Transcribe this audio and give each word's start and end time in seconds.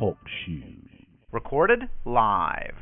Talk 0.00 0.16
shoes. 0.46 0.88
Recorded 1.30 1.80
live. 2.06 2.72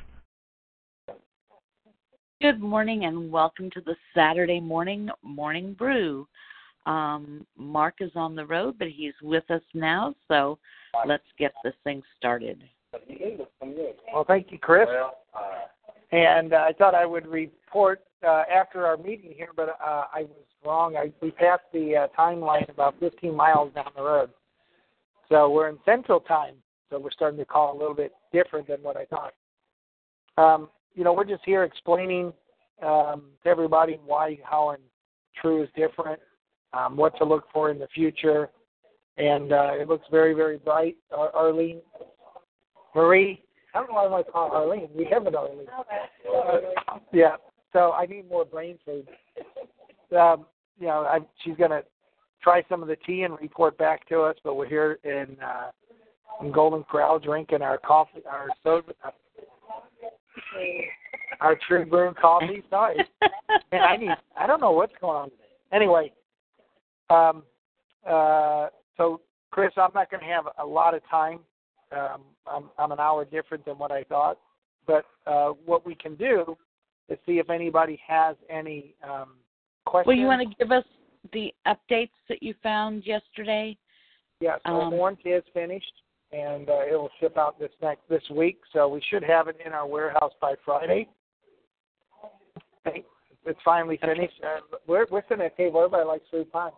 Good 2.40 2.60
morning 2.60 3.06
and 3.06 3.32
welcome 3.32 3.72
to 3.72 3.80
the 3.80 3.96
Saturday 4.14 4.60
morning 4.60 5.10
morning 5.24 5.72
brew. 5.72 6.28
Um, 6.86 7.44
Mark 7.56 7.96
is 7.98 8.12
on 8.14 8.36
the 8.36 8.46
road, 8.46 8.76
but 8.78 8.86
he's 8.94 9.14
with 9.20 9.50
us 9.50 9.62
now, 9.74 10.14
so 10.28 10.60
let's 11.06 11.24
get 11.40 11.52
this 11.64 11.74
thing 11.82 12.04
started. 12.16 12.62
Well, 14.14 14.24
thank 14.24 14.52
you, 14.52 14.58
Chris. 14.60 14.86
And 16.12 16.52
uh, 16.52 16.58
I 16.58 16.72
thought 16.78 16.94
I 16.94 17.04
would 17.04 17.26
report 17.26 18.00
uh, 18.24 18.44
after 18.48 18.86
our 18.86 18.96
meeting 18.96 19.34
here, 19.36 19.50
but 19.56 19.70
uh, 19.70 20.04
I 20.14 20.22
was 20.22 20.46
wrong. 20.64 20.94
I, 20.94 21.12
we 21.20 21.32
passed 21.32 21.64
the 21.72 21.96
uh, 21.96 22.06
timeline 22.16 22.68
about 22.70 22.94
15 23.00 23.34
miles 23.34 23.74
down 23.74 23.90
the 23.96 24.04
road. 24.04 24.30
So 25.28 25.50
we're 25.50 25.68
in 25.68 25.78
Central 25.84 26.20
Time, 26.20 26.54
so 26.90 26.98
we're 26.98 27.10
starting 27.10 27.38
to 27.38 27.44
call 27.44 27.76
a 27.76 27.78
little 27.78 27.94
bit 27.94 28.12
different 28.32 28.66
than 28.68 28.82
what 28.82 28.96
I 28.96 29.04
thought. 29.06 29.34
Um, 30.36 30.68
you 30.94 31.04
know, 31.04 31.12
we're 31.12 31.24
just 31.24 31.42
here 31.44 31.64
explaining 31.64 32.32
um, 32.82 33.24
to 33.42 33.48
everybody 33.48 33.98
why, 34.04 34.38
how, 34.44 34.70
and 34.70 34.82
TRU 35.40 35.62
is 35.62 35.68
different, 35.76 36.20
um, 36.72 36.96
what 36.96 37.16
to 37.18 37.24
look 37.24 37.44
for 37.52 37.70
in 37.70 37.78
the 37.78 37.88
future, 37.88 38.50
and 39.16 39.52
uh, 39.52 39.72
it 39.74 39.88
looks 39.88 40.06
very, 40.10 40.34
very 40.34 40.58
bright. 40.58 40.96
Ar- 41.12 41.34
Arlene, 41.34 41.80
Marie, 42.94 43.42
I 43.74 43.78
don't 43.78 43.88
know 43.88 44.08
why 44.08 44.20
I 44.20 44.22
call 44.22 44.50
Arlene. 44.50 44.88
We 44.94 45.06
have 45.12 45.26
an 45.26 45.34
Arlene. 45.34 45.66
Uh, 46.34 46.98
yeah. 47.12 47.36
So 47.72 47.92
I 47.92 48.06
need 48.06 48.28
more 48.28 48.44
brain 48.44 48.78
food. 48.84 49.06
Um, 50.16 50.46
you 50.80 50.86
know, 50.86 51.02
I, 51.02 51.18
she's 51.44 51.56
going 51.56 51.70
to 51.70 51.84
try 52.42 52.62
some 52.68 52.82
of 52.82 52.88
the 52.88 52.96
tea 52.96 53.22
and 53.22 53.38
report 53.38 53.76
back 53.76 54.08
to 54.08 54.20
us. 54.22 54.36
But 54.42 54.54
we're 54.54 54.68
here 54.68 54.98
in 55.04 55.36
uh, 55.44 55.70
in 56.42 56.52
Golden 56.52 56.84
Corral 56.84 57.18
drinking 57.18 57.62
our 57.62 57.78
coffee, 57.78 58.20
our 58.30 58.48
soda, 58.62 58.92
our 61.40 61.58
True 61.66 61.86
Brew 61.86 62.14
coffee. 62.20 62.62
Sorry, 62.70 62.96
man, 63.72 63.82
I 63.82 63.96
need. 63.96 64.10
I 64.36 64.46
don't 64.46 64.60
know 64.60 64.72
what's 64.72 64.92
going 65.00 65.16
on 65.16 65.30
today. 65.30 65.42
Anyway, 65.72 66.12
um, 67.10 67.42
uh, 68.08 68.68
so 68.96 69.20
Chris, 69.50 69.72
I'm 69.76 69.90
not 69.94 70.10
going 70.10 70.20
to 70.20 70.26
have 70.26 70.44
a 70.58 70.66
lot 70.66 70.94
of 70.94 71.02
time. 71.08 71.40
Um, 71.90 72.22
I'm, 72.46 72.64
I'm 72.78 72.92
an 72.92 73.00
hour 73.00 73.24
different 73.24 73.64
than 73.64 73.78
what 73.78 73.90
I 73.90 74.04
thought. 74.04 74.38
But 74.86 75.04
uh, 75.26 75.50
what 75.64 75.86
we 75.86 75.94
can 75.94 76.16
do 76.16 76.56
is 77.08 77.18
see 77.26 77.38
if 77.38 77.50
anybody 77.50 78.00
has 78.06 78.36
any 78.48 78.94
um, 79.02 79.34
questions. 79.86 80.06
Well, 80.06 80.16
you 80.16 80.26
want 80.26 80.48
to 80.48 80.56
give 80.56 80.72
us 80.72 80.84
the 81.32 81.52
updates 81.66 82.10
that 82.28 82.42
you 82.42 82.54
found 82.62 83.06
yesterday? 83.06 83.76
Yeah, 84.40 84.56
so 84.66 84.80
Um, 84.80 85.16
is 85.24 85.42
finished, 85.52 85.92
and 86.32 86.68
uh, 86.68 86.80
it 86.86 86.92
will 86.92 87.10
ship 87.20 87.38
out 87.38 87.58
this 87.58 87.70
next 87.80 88.02
this 88.08 88.22
week. 88.30 88.60
So 88.72 88.88
we 88.88 89.02
should 89.08 89.24
have 89.24 89.48
it 89.48 89.56
in 89.64 89.72
our 89.72 89.86
warehouse 89.86 90.32
by 90.40 90.54
Friday. 90.64 91.08
It's 92.84 93.60
finally 93.64 93.98
finished. 93.98 94.34
Uh, 94.44 94.60
we're 94.86 95.06
we're 95.10 95.22
sitting 95.28 95.44
at 95.44 95.54
a 95.54 95.56
table. 95.56 95.80
Everybody 95.80 96.06
likes 96.06 96.24
fruit 96.30 96.52
pies. 96.52 96.72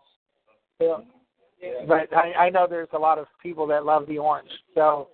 Yeah. 0.81 0.99
But 1.87 2.15
I, 2.17 2.47
I 2.47 2.51
know 2.51 2.67
there's 2.69 2.89
a 2.93 2.99
lot 2.99 3.19
of 3.19 3.27
people 3.43 3.67
that 3.67 3.85
love 3.85 4.07
the 4.07 4.19
orange. 4.19 4.49
So 4.75 5.09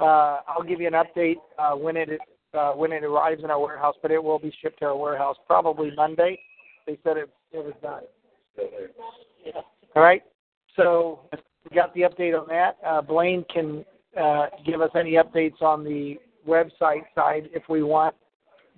uh, 0.00 0.40
I'll 0.48 0.64
give 0.66 0.80
you 0.80 0.88
an 0.88 0.94
update 0.94 1.36
uh, 1.58 1.76
when 1.76 1.96
it 1.96 2.10
uh, 2.52 2.72
when 2.72 2.92
it 2.92 3.04
arrives 3.04 3.44
in 3.44 3.50
our 3.50 3.60
warehouse. 3.60 3.94
But 4.02 4.10
it 4.10 4.22
will 4.22 4.38
be 4.38 4.52
shipped 4.60 4.80
to 4.80 4.86
our 4.86 4.96
warehouse 4.96 5.36
probably 5.46 5.92
Monday. 5.94 6.38
They 6.86 6.98
said 7.04 7.16
it 7.16 7.30
it 7.52 7.64
was 7.64 7.74
done. 7.82 8.02
All 9.94 10.02
right. 10.02 10.22
So 10.76 11.20
we 11.68 11.74
got 11.74 11.94
the 11.94 12.02
update 12.02 12.38
on 12.38 12.46
that. 12.48 12.76
Uh, 12.86 13.00
Blaine 13.00 13.44
can 13.52 13.84
uh, 14.20 14.46
give 14.64 14.80
us 14.80 14.90
any 14.94 15.12
updates 15.12 15.60
on 15.62 15.84
the 15.84 16.16
website 16.46 17.02
side 17.14 17.48
if 17.52 17.62
we 17.68 17.82
want. 17.82 18.14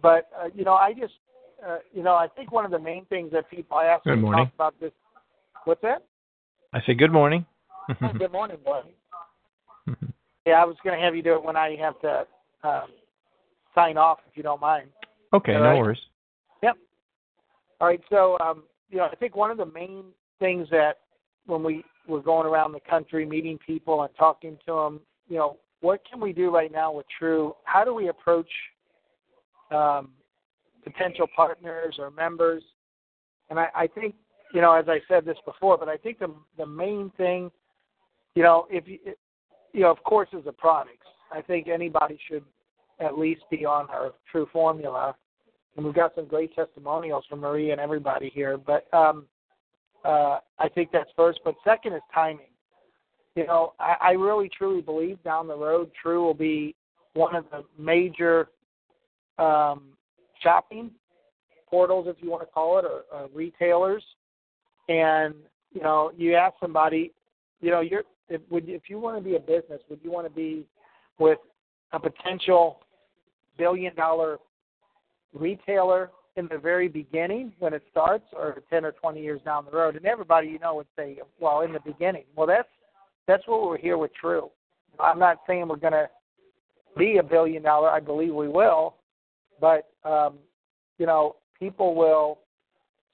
But 0.02 0.28
uh, 0.40 0.48
you 0.54 0.64
know, 0.64 0.74
I 0.74 0.92
just 0.92 1.14
uh, 1.66 1.78
you 1.92 2.02
know, 2.02 2.14
I 2.14 2.28
think 2.28 2.52
one 2.52 2.64
of 2.64 2.70
the 2.70 2.78
main 2.78 3.04
things 3.06 3.32
that 3.32 3.50
people 3.50 3.78
ask 3.78 4.04
Good 4.04 4.20
talk 4.20 4.50
about 4.54 4.78
this. 4.80 4.92
What's 5.64 5.82
that? 5.82 6.04
I 6.72 6.80
say 6.86 6.94
good 6.94 7.12
morning. 7.12 7.44
Oh, 8.02 8.12
good 8.12 8.32
morning, 8.32 8.58
Blaine. 8.64 9.96
Yeah, 10.46 10.62
I 10.62 10.64
was 10.64 10.76
going 10.84 10.96
to 10.96 11.04
have 11.04 11.16
you 11.16 11.22
do 11.22 11.34
it 11.34 11.42
when 11.42 11.56
I 11.56 11.74
have 11.74 12.00
to 12.02 12.24
um, 12.62 12.84
sign 13.74 13.96
off, 13.96 14.18
if 14.30 14.36
you 14.36 14.44
don't 14.44 14.60
mind. 14.60 14.86
okay, 15.32 15.54
All 15.54 15.60
no 15.60 15.70
right. 15.70 15.78
worries. 15.78 15.98
Yep. 16.62 16.76
All 17.80 17.88
right. 17.88 18.00
So, 18.08 18.38
um, 18.38 18.62
you 18.88 18.98
know, 18.98 19.08
I 19.10 19.16
think 19.16 19.34
one 19.34 19.50
of 19.50 19.56
the 19.56 19.66
main 19.66 20.04
things 20.38 20.68
that 20.70 20.98
when 21.46 21.64
we 21.64 21.84
were 22.06 22.20
going 22.20 22.46
around 22.46 22.72
the 22.72 22.80
country 22.80 23.26
meeting 23.26 23.58
people 23.64 24.02
and 24.02 24.10
talking 24.16 24.58
to 24.66 24.74
them, 24.74 25.00
you 25.28 25.36
know, 25.36 25.56
what 25.80 26.00
can 26.10 26.20
we 26.20 26.32
do 26.32 26.50
right 26.50 26.72
now 26.72 26.92
with 26.92 27.06
TRU? 27.18 27.54
How 27.64 27.84
do 27.84 27.94
we 27.94 28.08
approach 28.08 28.48
um, 29.70 30.10
potential 30.84 31.26
partners 31.34 31.96
or 31.98 32.10
members? 32.10 32.62
And 33.50 33.58
I, 33.58 33.68
I 33.74 33.86
think, 33.86 34.14
you 34.54 34.60
know, 34.60 34.72
as 34.72 34.86
I 34.88 35.00
said 35.08 35.24
this 35.24 35.36
before, 35.44 35.76
but 35.76 35.88
I 35.88 35.96
think 35.96 36.18
the 36.18 36.34
the 36.56 36.66
main 36.66 37.10
thing, 37.16 37.50
you 38.34 38.42
know, 38.42 38.66
if 38.70 38.86
you, 38.88 38.98
you 39.72 39.80
know, 39.80 39.90
of 39.90 40.02
course, 40.04 40.28
is 40.32 40.44
the 40.44 40.52
products. 40.52 41.06
I 41.32 41.42
think 41.42 41.68
anybody 41.68 42.18
should 42.28 42.44
at 43.00 43.18
least 43.18 43.42
be 43.50 43.64
on 43.66 43.88
our 43.90 44.12
True 44.30 44.46
formula 44.52 45.14
and 45.76 45.84
we've 45.84 45.94
got 45.94 46.14
some 46.14 46.26
great 46.26 46.54
testimonials 46.54 47.24
from 47.28 47.40
Marie 47.40 47.70
and 47.70 47.80
everybody 47.80 48.30
here. 48.34 48.56
But 48.56 48.92
um, 48.94 49.26
uh, 50.06 50.38
I 50.58 50.68
think 50.68 50.90
that's 50.92 51.10
first. 51.16 51.40
But 51.44 51.54
second 51.64 51.94
is 51.94 52.02
timing. 52.14 52.46
You 53.34 53.46
know, 53.46 53.74
I, 53.78 53.96
I 54.00 54.10
really 54.12 54.48
truly 54.56 54.80
believe 54.80 55.22
down 55.22 55.46
the 55.48 55.56
road, 55.56 55.90
TRU 56.00 56.22
will 56.22 56.34
be 56.34 56.74
one 57.14 57.34
of 57.34 57.44
the 57.50 57.64
major 57.78 58.48
um, 59.38 59.88
shopping 60.42 60.90
portals, 61.68 62.06
if 62.08 62.16
you 62.20 62.30
want 62.30 62.42
to 62.42 62.46
call 62.46 62.78
it, 62.78 62.84
or, 62.84 63.02
or 63.12 63.28
retailers. 63.34 64.04
And 64.88 65.34
you 65.72 65.82
know, 65.82 66.12
you 66.16 66.34
ask 66.34 66.54
somebody, 66.60 67.12
you 67.60 67.70
know, 67.70 67.80
you're 67.80 68.04
if 68.28 68.40
would 68.50 68.68
if 68.68 68.82
you 68.88 68.98
want 68.98 69.18
to 69.18 69.22
be 69.22 69.36
a 69.36 69.40
business, 69.40 69.80
would 69.90 70.00
you 70.02 70.10
want 70.10 70.26
to 70.26 70.32
be 70.32 70.64
with 71.18 71.38
a 71.92 72.00
potential 72.00 72.80
billion 73.58 73.94
dollar 73.94 74.38
retailer 75.34 76.10
in 76.36 76.48
the 76.50 76.58
very 76.58 76.88
beginning 76.88 77.52
when 77.58 77.72
it 77.72 77.82
starts 77.90 78.24
or 78.32 78.62
10 78.70 78.84
or 78.84 78.92
20 78.92 79.20
years 79.22 79.40
down 79.44 79.64
the 79.64 79.76
road 79.76 79.96
and 79.96 80.06
everybody 80.06 80.48
you 80.48 80.58
know 80.58 80.74
would 80.74 80.86
say 80.96 81.18
well 81.40 81.62
in 81.62 81.72
the 81.72 81.80
beginning 81.80 82.24
well 82.34 82.46
that's 82.46 82.68
that's 83.26 83.46
what 83.46 83.62
we're 83.62 83.78
here 83.78 83.98
with 83.98 84.12
true 84.14 84.50
i'm 85.00 85.18
not 85.18 85.38
saying 85.46 85.66
we're 85.66 85.76
going 85.76 85.92
to 85.92 86.08
be 86.96 87.18
a 87.18 87.22
billion 87.22 87.62
dollar 87.62 87.88
i 87.88 88.00
believe 88.00 88.34
we 88.34 88.48
will 88.48 88.96
but 89.60 89.88
um 90.04 90.34
you 90.98 91.06
know 91.06 91.36
people 91.58 91.94
will 91.94 92.38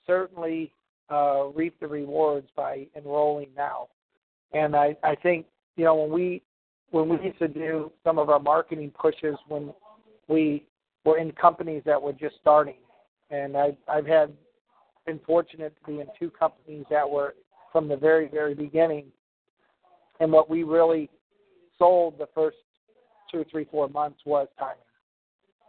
certainly 0.07 0.73
uh 1.11 1.45
reap 1.55 1.79
the 1.81 1.87
rewards 1.87 2.49
by 2.57 2.87
enrolling 2.97 3.49
now 3.57 3.89
and 4.53 4.75
i 4.75 4.97
i 5.05 5.15
think 5.15 5.47
you 5.77 5.85
know 5.85 5.95
when 5.95 6.11
we 6.11 6.43
when 6.93 7.09
we 7.09 7.19
used 7.25 7.39
to 7.39 7.49
do 7.49 7.91
some 8.05 8.19
of 8.19 8.29
our 8.29 8.39
marketing 8.39 8.93
pushes 8.99 9.37
when 9.49 9.73
we 10.29 10.65
were 11.05 11.19
in 11.19 11.33
companies 11.33 11.83
that 11.85 12.01
were 12.01 12.13
just 12.13 12.37
starting. 12.41 12.77
And 13.33 13.57
I, 13.57 13.77
I've 13.89 14.07
had 14.07 14.33
been 15.07 15.19
fortunate 15.27 15.75
to 15.81 15.91
be 15.91 16.01
in 16.01 16.07
two 16.19 16.31
companies 16.31 16.85
that 16.91 17.09
were 17.09 17.35
from 17.73 17.89
the 17.89 17.97
very, 17.97 18.29
very 18.29 18.55
beginning. 18.55 19.07
And 20.21 20.31
what 20.31 20.49
we 20.49 20.63
really 20.63 21.11
sold 21.79 22.19
the 22.19 22.29
first 22.35 22.59
two, 23.31 23.45
three, 23.51 23.67
four 23.71 23.89
months 23.89 24.21
was 24.27 24.47
timing. 24.59 24.77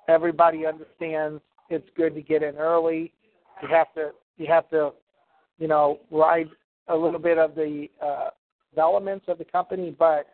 Everybody 0.09 0.65
understands 0.65 1.41
it's 1.69 1.87
good 1.95 2.13
to 2.13 2.21
get 2.21 2.43
in 2.43 2.57
early. 2.57 3.13
You 3.61 3.69
have 3.69 3.93
to, 3.93 4.11
you 4.37 4.45
have 4.47 4.69
to, 4.71 4.91
you 5.57 5.69
know, 5.69 5.99
ride 6.11 6.49
a 6.89 6.95
little 6.95 7.19
bit 7.19 7.37
of 7.37 7.55
the 7.55 7.87
uh, 8.05 8.29
developments 8.71 9.25
of 9.29 9.37
the 9.37 9.45
company, 9.45 9.95
but 9.97 10.27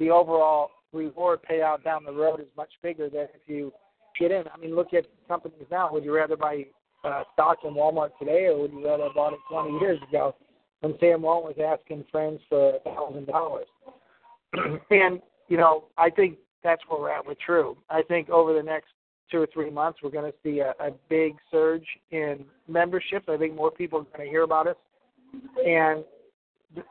the 0.00 0.10
overall 0.10 0.70
reward 0.92 1.40
payout 1.48 1.84
down 1.84 2.04
the 2.04 2.12
road 2.12 2.40
is 2.40 2.46
much 2.56 2.70
bigger 2.82 3.08
than 3.08 3.28
if 3.34 3.46
you 3.46 3.72
get 4.18 4.30
in. 4.30 4.44
I 4.52 4.56
mean, 4.58 4.74
look 4.74 4.94
at 4.94 5.06
companies 5.28 5.66
now. 5.70 5.92
Would 5.92 6.04
you 6.04 6.14
rather 6.14 6.36
buy 6.36 6.66
uh, 7.04 7.24
stock 7.32 7.58
in 7.64 7.74
Walmart 7.74 8.10
today, 8.18 8.46
or 8.46 8.62
would 8.62 8.72
you 8.72 8.84
rather 8.86 9.04
have 9.04 9.14
bought 9.14 9.32
it 9.32 9.38
20 9.50 9.78
years 9.78 9.98
ago? 10.08 10.34
when 10.84 10.94
Sam 11.00 11.22
Walton 11.22 11.54
was 11.56 11.78
asking 11.80 12.04
friends 12.12 12.40
for 12.48 12.78
thousand 12.84 13.26
dollars. 13.26 13.66
And 14.90 15.20
you 15.48 15.56
know, 15.56 15.84
I 15.98 16.10
think 16.10 16.38
that's 16.62 16.82
where 16.88 17.00
we're 17.00 17.10
at 17.10 17.26
with 17.26 17.38
TRU. 17.44 17.76
I 17.90 18.02
think 18.02 18.30
over 18.30 18.54
the 18.54 18.62
next 18.62 18.88
two 19.30 19.38
or 19.38 19.48
three 19.52 19.70
months, 19.70 19.98
we're 20.02 20.10
going 20.10 20.30
to 20.30 20.38
see 20.42 20.60
a, 20.60 20.74
a 20.78 20.92
big 21.08 21.34
surge 21.50 21.86
in 22.10 22.44
memberships. 22.68 23.26
I 23.28 23.36
think 23.36 23.54
more 23.54 23.70
people 23.70 24.00
are 24.00 24.16
going 24.16 24.26
to 24.26 24.30
hear 24.30 24.42
about 24.42 24.68
us, 24.68 24.76
and 25.66 26.04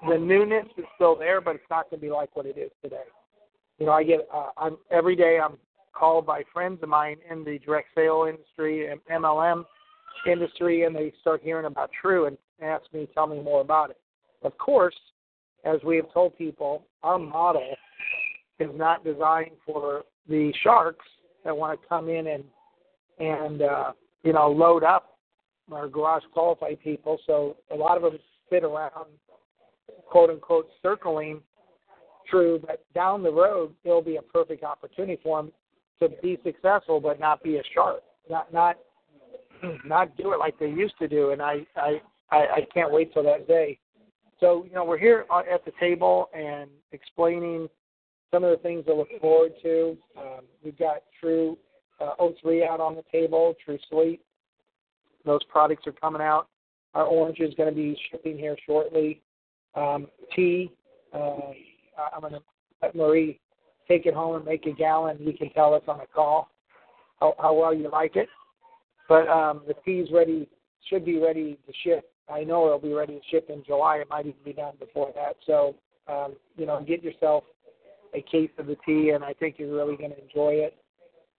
the 0.08 0.18
newness 0.18 0.66
is 0.78 0.86
still 0.96 1.16
there, 1.16 1.40
but 1.40 1.56
it's 1.56 1.70
not 1.70 1.90
going 1.90 2.00
to 2.02 2.06
be 2.06 2.12
like 2.12 2.36
what 2.36 2.46
it 2.46 2.58
is 2.58 2.72
today. 2.82 3.06
You 3.80 3.86
know, 3.86 3.94
I 3.94 4.04
get 4.04 4.28
uh, 4.34 4.50
I'm 4.58 4.78
every 4.92 5.16
day 5.16 5.40
I'm 5.44 5.58
called 5.94 6.26
by 6.26 6.44
friends 6.52 6.80
of 6.84 6.90
mine 6.90 7.18
in 7.30 7.44
the 7.44 7.60
direct 7.60 7.90
sale 7.96 8.26
industry 8.30 8.88
and 8.90 9.00
MLM 9.12 9.64
industry, 10.28 10.84
and 10.84 10.96
they 10.96 11.14
start 11.22 11.42
hearing 11.44 11.66
about 11.66 11.92
TRU 12.02 12.26
and 12.26 12.38
ask 12.62 12.84
me, 12.94 13.08
tell 13.14 13.28
me 13.28 13.42
more 13.42 13.62
about 13.62 13.90
it. 13.90 13.98
Of 14.44 14.58
course, 14.58 14.96
as 15.64 15.78
we 15.86 15.96
have 15.98 16.12
told 16.14 16.38
people, 16.38 16.86
our 17.04 17.18
model 17.18 17.76
is 18.60 18.70
not 18.74 19.04
designed 19.04 19.52
for 19.66 20.04
the 20.28 20.54
sharks 20.64 21.06
that 21.44 21.56
want 21.56 21.80
to 21.80 21.88
come 21.88 22.10
in 22.10 22.28
and 22.28 22.44
and 23.20 23.62
uh, 23.62 23.92
you 24.24 24.34
know 24.34 24.50
load 24.50 24.84
up 24.84 25.18
our 25.72 25.88
garage 25.88 26.24
qualified 26.34 26.80
people. 26.84 27.18
So 27.26 27.58
a 27.72 27.76
lot 27.76 27.98
of 27.98 28.04
them 28.04 28.20
sit 28.52 28.64
around, 28.64 29.08
quote 30.10 30.30
unquote, 30.30 30.70
circling 30.82 31.42
true, 32.30 32.60
but 32.66 32.84
down 32.94 33.24
the 33.24 33.32
road 33.32 33.74
it'll 33.84 34.02
be 34.02 34.18
a 34.18 34.22
perfect 34.22 34.64
opportunity 34.64 35.20
for 35.22 35.42
them 35.42 35.52
to 36.02 36.10
be 36.22 36.38
successful, 36.44 37.00
but 37.00 37.20
not 37.20 37.44
be 37.44 37.58
a 37.58 37.64
shark, 37.74 38.02
not 38.30 38.52
not 38.54 38.78
not 39.86 40.16
do 40.18 40.34
it 40.34 40.40
like 40.40 40.58
they 40.60 40.70
used 40.70 40.96
to 41.00 41.08
do. 41.08 41.32
And 41.32 41.42
I 41.42 41.66
I 41.76 42.02
I, 42.32 42.68
can't 42.74 42.92
wait 42.92 43.14
till 43.14 43.24
that 43.24 43.48
day. 43.48 43.78
So 44.40 44.66
you 44.66 44.74
know 44.74 44.84
we're 44.84 44.98
here 44.98 45.26
at 45.32 45.66
the 45.66 45.72
table 45.80 46.30
and 46.34 46.70
explaining 46.92 47.70
some 48.32 48.44
of 48.44 48.52
the 48.52 48.58
things 48.58 48.86
to 48.86 48.94
look 48.94 49.10
forward 49.22 49.54
to. 49.62 49.96
Um, 50.18 50.42
we've 50.64 50.78
got 50.78 51.04
True 51.20 51.58
uh, 52.02 52.14
O3 52.20 52.68
out 52.68 52.80
on 52.80 52.96
the 52.96 53.04
table, 53.12 53.54
True 53.64 53.78
Sleep. 53.90 54.22
Those 55.26 55.44
products 55.46 55.86
are 55.88 55.94
coming 55.94 56.22
out. 56.22 56.48
Our 56.96 57.06
orange 57.06 57.40
is 57.40 57.54
going 57.56 57.70
to 57.70 57.76
be 57.76 57.98
shipping 58.12 58.38
here 58.38 58.58
shortly. 58.66 59.22
Um, 59.76 60.08
tea, 60.36 60.72
uh, 61.14 61.52
I'm 62.14 62.22
going 62.22 62.34
to 62.34 62.42
let 62.82 62.96
Marie 62.96 63.40
take 63.94 64.06
it 64.06 64.14
home 64.14 64.36
and 64.36 64.46
make 64.46 64.66
a 64.66 64.72
gallon. 64.72 65.18
You 65.20 65.34
can 65.34 65.50
tell 65.52 65.74
us 65.74 65.84
on 65.88 66.00
the 66.00 66.06
call 66.14 66.50
how, 67.20 67.36
how 67.40 67.54
well 67.54 67.74
you 67.74 67.90
like 67.92 68.16
it. 68.16 68.28
But 69.08 69.28
um, 69.28 69.62
the 69.68 69.76
tea's 69.86 70.08
ready, 70.12 70.48
should 70.90 71.06
be 71.06 71.20
ready 71.20 71.60
to 71.68 71.74
ship. 71.84 72.10
I 72.30 72.44
know 72.44 72.66
it'll 72.66 72.80
be 72.80 72.94
ready 72.94 73.16
to 73.16 73.22
ship 73.30 73.50
in 73.50 73.64
July. 73.66 73.98
It 73.98 74.08
might 74.10 74.26
even 74.26 74.40
be 74.44 74.54
done 74.54 74.74
before 74.80 75.12
that. 75.16 75.36
So, 75.46 75.76
um, 76.08 76.36
you 76.58 76.66
know, 76.66 76.82
get 76.82 77.04
yourself 77.04 77.44
a 78.14 78.22
case 78.22 78.50
of 78.58 78.68
the 78.68 78.78
tea, 78.86 79.12
and 79.14 79.24
I 79.24 79.34
think 79.34 79.56
you're 79.58 79.76
really 79.76 79.98
going 79.98 80.12
to 80.12 80.22
enjoy 80.22 80.54
it. 80.54 80.76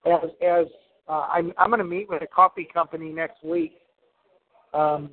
As 0.07 0.31
as 0.47 0.67
uh, 1.09 1.27
I'm 1.33 1.53
I'm 1.57 1.71
going 1.71 1.79
to 1.79 1.85
meet 1.85 2.09
with 2.11 2.23
a 2.23 2.27
coffee 2.27 2.69
company 2.73 3.11
next 3.11 3.43
week, 3.43 3.73
um, 4.75 5.11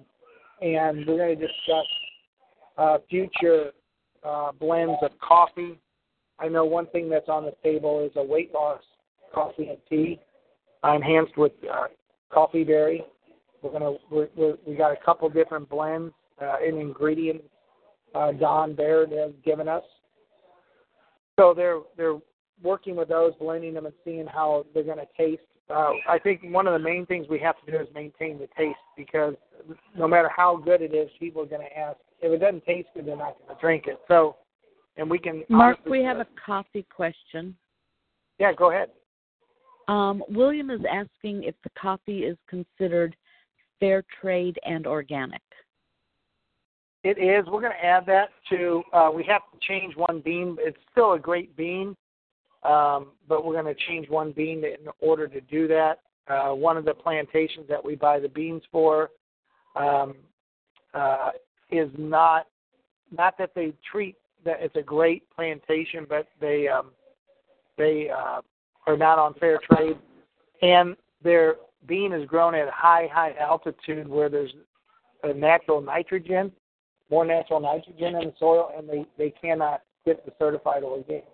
and 0.62 1.06
we're 1.08 1.18
going 1.18 1.38
to 1.40 1.48
discuss 1.48 1.86
uh, 2.78 2.98
future 3.10 3.72
uh, 4.24 4.52
blends 4.60 4.98
of 5.02 5.12
coffee. 5.20 5.80
I 6.42 6.48
know 6.48 6.66
one 6.66 6.88
thing 6.88 7.10
that's 7.10 7.30
on 7.30 7.46
the 7.46 7.54
table 7.64 8.04
is 8.04 8.12
a 8.16 8.24
weight 8.24 8.54
loss 8.54 8.82
coffee 9.34 9.70
and 9.70 9.78
tea, 9.90 10.20
enhanced 10.84 11.38
with 11.38 11.54
uh, 11.72 11.88
coffee 12.30 12.64
berry. 12.64 13.04
We're 13.62 13.72
gonna 13.72 13.94
we're, 14.10 14.28
we're, 14.36 14.58
we 14.66 14.76
got 14.76 14.92
a 14.92 15.06
couple 15.06 15.30
different 15.30 15.70
blends 15.70 16.14
uh, 16.42 16.56
and 16.66 16.78
ingredients 16.78 17.46
uh, 18.16 18.32
Don 18.34 18.76
Baird 18.76 19.12
has 19.12 19.32
given 19.46 19.68
us 19.68 19.84
so 21.42 21.54
they're 21.56 21.80
they're 21.98 22.20
working 22.62 22.96
with 22.96 23.10
those, 23.10 23.34
blending 23.40 23.74
them, 23.74 23.86
and 23.86 23.96
seeing 24.06 24.28
how 24.28 24.66
they're 24.74 24.84
going 24.84 25.00
to 25.00 25.08
taste. 25.18 25.42
Uh, 25.70 25.94
I 26.08 26.20
think 26.20 26.42
one 26.44 26.68
of 26.68 26.74
the 26.74 26.80
main 26.80 27.06
things 27.08 27.26
we 27.30 27.40
have 27.40 27.56
to 27.66 27.72
do 27.72 27.80
is 27.80 27.88
maintain 27.96 28.38
the 28.38 28.48
taste 28.58 28.78
because 28.96 29.34
no 29.98 30.08
matter 30.08 30.30
how 30.36 30.58
good 30.58 30.82
it 30.82 30.94
is, 30.94 31.10
people 31.20 31.42
are 31.42 31.48
going 31.48 31.62
to 31.62 31.78
ask 31.78 31.98
if 32.22 32.32
it 32.32 32.38
doesn't 32.38 32.64
taste 32.66 32.90
good, 32.94 33.08
they're 33.08 33.18
not 33.18 33.38
going 33.40 33.56
to 33.56 33.62
drink 33.62 33.86
it. 33.88 34.00
So, 34.08 34.36
and 34.98 35.10
we 35.10 35.20
can. 35.20 35.44
Mark, 35.50 35.80
we 35.90 36.04
have 36.04 36.18
a 36.18 36.28
coffee 36.46 36.86
question. 36.94 37.56
Yeah, 38.40 38.54
go 38.54 38.72
ahead. 38.72 38.90
Um, 39.88 40.24
William 40.30 40.70
is 40.70 40.82
asking 40.90 41.44
if 41.44 41.56
the 41.64 41.70
coffee 41.80 42.20
is 42.20 42.38
considered 42.48 43.16
fair 43.80 44.04
trade 44.22 44.58
and 44.66 44.88
organic. 44.88 45.42
It 47.04 47.18
is. 47.18 47.46
We're 47.48 47.62
going 47.62 47.74
to 47.74 47.86
add 47.86 48.06
that 48.06 48.30
to. 48.52 48.84
Uh, 48.94 49.10
we 49.14 49.24
have 49.24 49.42
to 49.52 49.68
change 49.68 49.96
one 49.96 50.22
bean. 50.24 50.56
It's 50.60 50.78
still 50.92 51.14
a 51.14 51.20
great 51.20 51.56
bean, 51.58 51.96
um, 52.64 53.08
but 53.28 53.44
we're 53.44 53.60
going 53.60 53.74
to 53.74 53.82
change 53.88 54.08
one 54.08 54.32
bean 54.32 54.64
in 54.64 54.88
order 55.00 55.28
to 55.28 55.42
do 55.42 55.68
that. 55.68 56.00
Uh, 56.28 56.54
one 56.54 56.78
of 56.78 56.86
the 56.86 56.94
plantations 56.94 57.66
that 57.68 57.84
we 57.84 57.96
buy 57.96 58.20
the 58.20 58.30
beans 58.30 58.62
for 58.72 59.10
um, 59.76 60.16
uh, 60.94 61.32
is 61.72 61.90
not 61.98 62.46
not 63.12 63.38
that 63.38 63.52
they 63.56 63.74
treat 63.92 64.16
it's 64.46 64.76
a 64.76 64.82
great 64.82 65.24
plantation, 65.36 66.06
but 66.08 66.28
they 66.40 66.68
um, 66.68 66.92
they 67.78 68.10
uh, 68.10 68.42
are 68.88 68.98
not 68.98 69.20
on 69.20 69.34
fair 69.36 69.60
trade, 69.70 69.98
and 70.62 70.96
their 71.24 71.56
bean 71.88 72.14
is 72.14 72.28
grown 72.28 72.56
at 72.56 72.70
high 72.70 73.08
high 73.12 73.34
altitude 73.40 74.08
where 74.08 74.30
there's 74.30 74.54
a 75.24 75.34
natural 75.34 75.82
nitrogen 75.82 76.52
more 77.12 77.26
natural 77.26 77.60
nitrogen 77.60 78.16
in 78.16 78.30
the 78.30 78.34
soil, 78.40 78.72
and 78.76 78.90
they, 78.90 79.06
they 79.18 79.30
cannot 79.30 79.82
get 80.06 80.26
the 80.26 80.32
certified 80.40 80.82
organic 80.82 81.26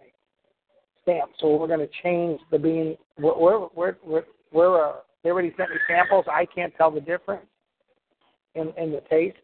stamp. 1.04 1.32
So 1.40 1.56
we're 1.56 1.68
going 1.68 1.80
to 1.80 1.90
change 2.04 2.42
the 2.52 2.58
bean. 2.58 2.98
We're, 3.18 3.68
we're, 3.76 3.96
we're, 4.04 4.24
we're 4.52 4.90
uh, 4.90 4.94
they 5.24 5.30
already 5.30 5.54
sent 5.56 5.70
me 5.70 5.78
samples. 5.88 6.26
I 6.30 6.46
can't 6.46 6.74
tell 6.76 6.90
the 6.90 7.00
difference 7.00 7.46
in, 8.56 8.74
in 8.78 8.92
the 8.92 9.02
taste. 9.10 9.38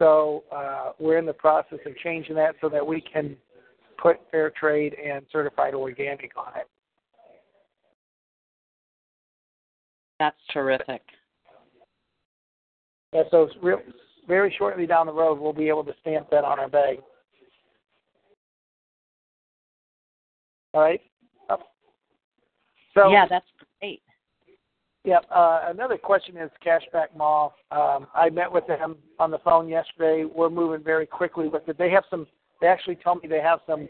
So 0.00 0.44
uh, 0.50 0.92
we're 0.98 1.18
in 1.18 1.26
the 1.26 1.32
process 1.32 1.78
of 1.84 1.96
changing 1.98 2.34
that 2.36 2.54
so 2.62 2.70
that 2.70 2.84
we 2.84 3.02
can 3.02 3.36
put 3.98 4.16
fair 4.30 4.50
trade 4.50 4.94
and 4.94 5.24
certified 5.30 5.74
organic 5.74 6.32
on 6.38 6.52
it. 6.56 6.66
That's 10.18 10.36
terrific. 10.52 11.02
Yeah, 13.12 13.24
so 13.30 13.48
real, 13.62 13.80
very 14.26 14.54
shortly 14.56 14.86
down 14.86 15.04
the 15.04 15.12
road, 15.12 15.38
we'll 15.38 15.52
be 15.52 15.68
able 15.68 15.84
to 15.84 15.92
stamp 16.00 16.30
that 16.30 16.44
on 16.44 16.58
our 16.58 16.68
bag. 16.68 16.98
All 20.72 20.80
right. 20.80 21.00
So 22.94 23.10
yeah, 23.10 23.26
that's 23.28 23.46
Yeah. 25.04 25.18
Uh, 25.34 25.62
another 25.68 25.96
question 25.96 26.36
is 26.36 26.50
Cashback 26.64 27.16
Mall. 27.16 27.54
Um, 27.70 28.06
I 28.14 28.28
met 28.30 28.52
with 28.52 28.66
them 28.66 28.96
on 29.18 29.30
the 29.30 29.38
phone 29.38 29.68
yesterday. 29.68 30.24
We're 30.24 30.50
moving 30.50 30.82
very 30.82 31.06
quickly 31.06 31.48
with 31.48 31.68
it. 31.68 31.78
They 31.78 31.90
have 31.90 32.04
some. 32.10 32.26
They 32.60 32.66
actually 32.66 32.96
told 32.96 33.22
me 33.22 33.28
they 33.28 33.40
have 33.40 33.60
some 33.66 33.88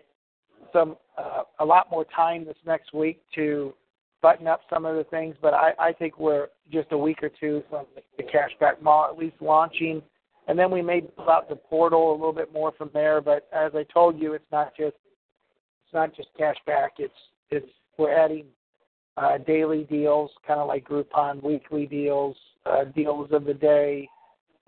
some 0.73 0.97
uh, 1.19 1.43
a 1.59 1.65
lot 1.65 1.91
more 1.91 2.05
time 2.15 2.45
this 2.45 2.57
next 2.65 2.95
week 2.95 3.23
to 3.35 3.75
button 4.23 4.47
up 4.47 4.61
some 4.71 4.85
of 4.85 4.95
the 4.97 5.05
things. 5.05 5.35
But 5.43 5.55
I, 5.55 5.73
I 5.79 5.93
think 5.93 6.19
we're 6.19 6.49
just 6.71 6.93
a 6.93 6.99
week 6.99 7.23
or 7.23 7.31
two 7.41 7.65
from 7.69 7.87
the 8.17 8.23
Cashback 8.23 8.81
Mall 8.81 9.09
at 9.11 9.19
least 9.19 9.37
launching 9.41 10.03
and 10.51 10.59
then 10.59 10.73
we 10.73 10.83
may 10.83 10.99
build 10.99 11.29
out 11.29 11.49
the 11.49 11.55
portal 11.55 12.11
a 12.11 12.17
little 12.17 12.33
bit 12.33 12.53
more 12.53 12.73
from 12.77 12.91
there. 12.93 13.21
But 13.21 13.49
as 13.53 13.71
I 13.75 13.85
told 13.85 14.21
you, 14.21 14.33
it's 14.35 14.51
not 14.51 14.77
just 14.77 14.97
it's 15.85 15.95
not 15.95 16.13
just 16.15 16.29
cash 16.37 16.57
back. 16.67 16.95
It's 16.99 17.15
it's 17.51 17.71
we're 17.99 18.13
adding 18.13 18.47
uh, 19.17 19.39
daily 19.39 19.85
deals, 19.85 20.31
kind 20.47 20.61
of 20.61 20.69
like 20.69 20.89
Groupon, 20.89 21.43
weekly 21.43 21.87
deals, 21.87 22.37
uh, 22.67 22.85
deals 22.85 23.31
of 23.33 23.45
the 23.45 23.55
day, 23.55 24.09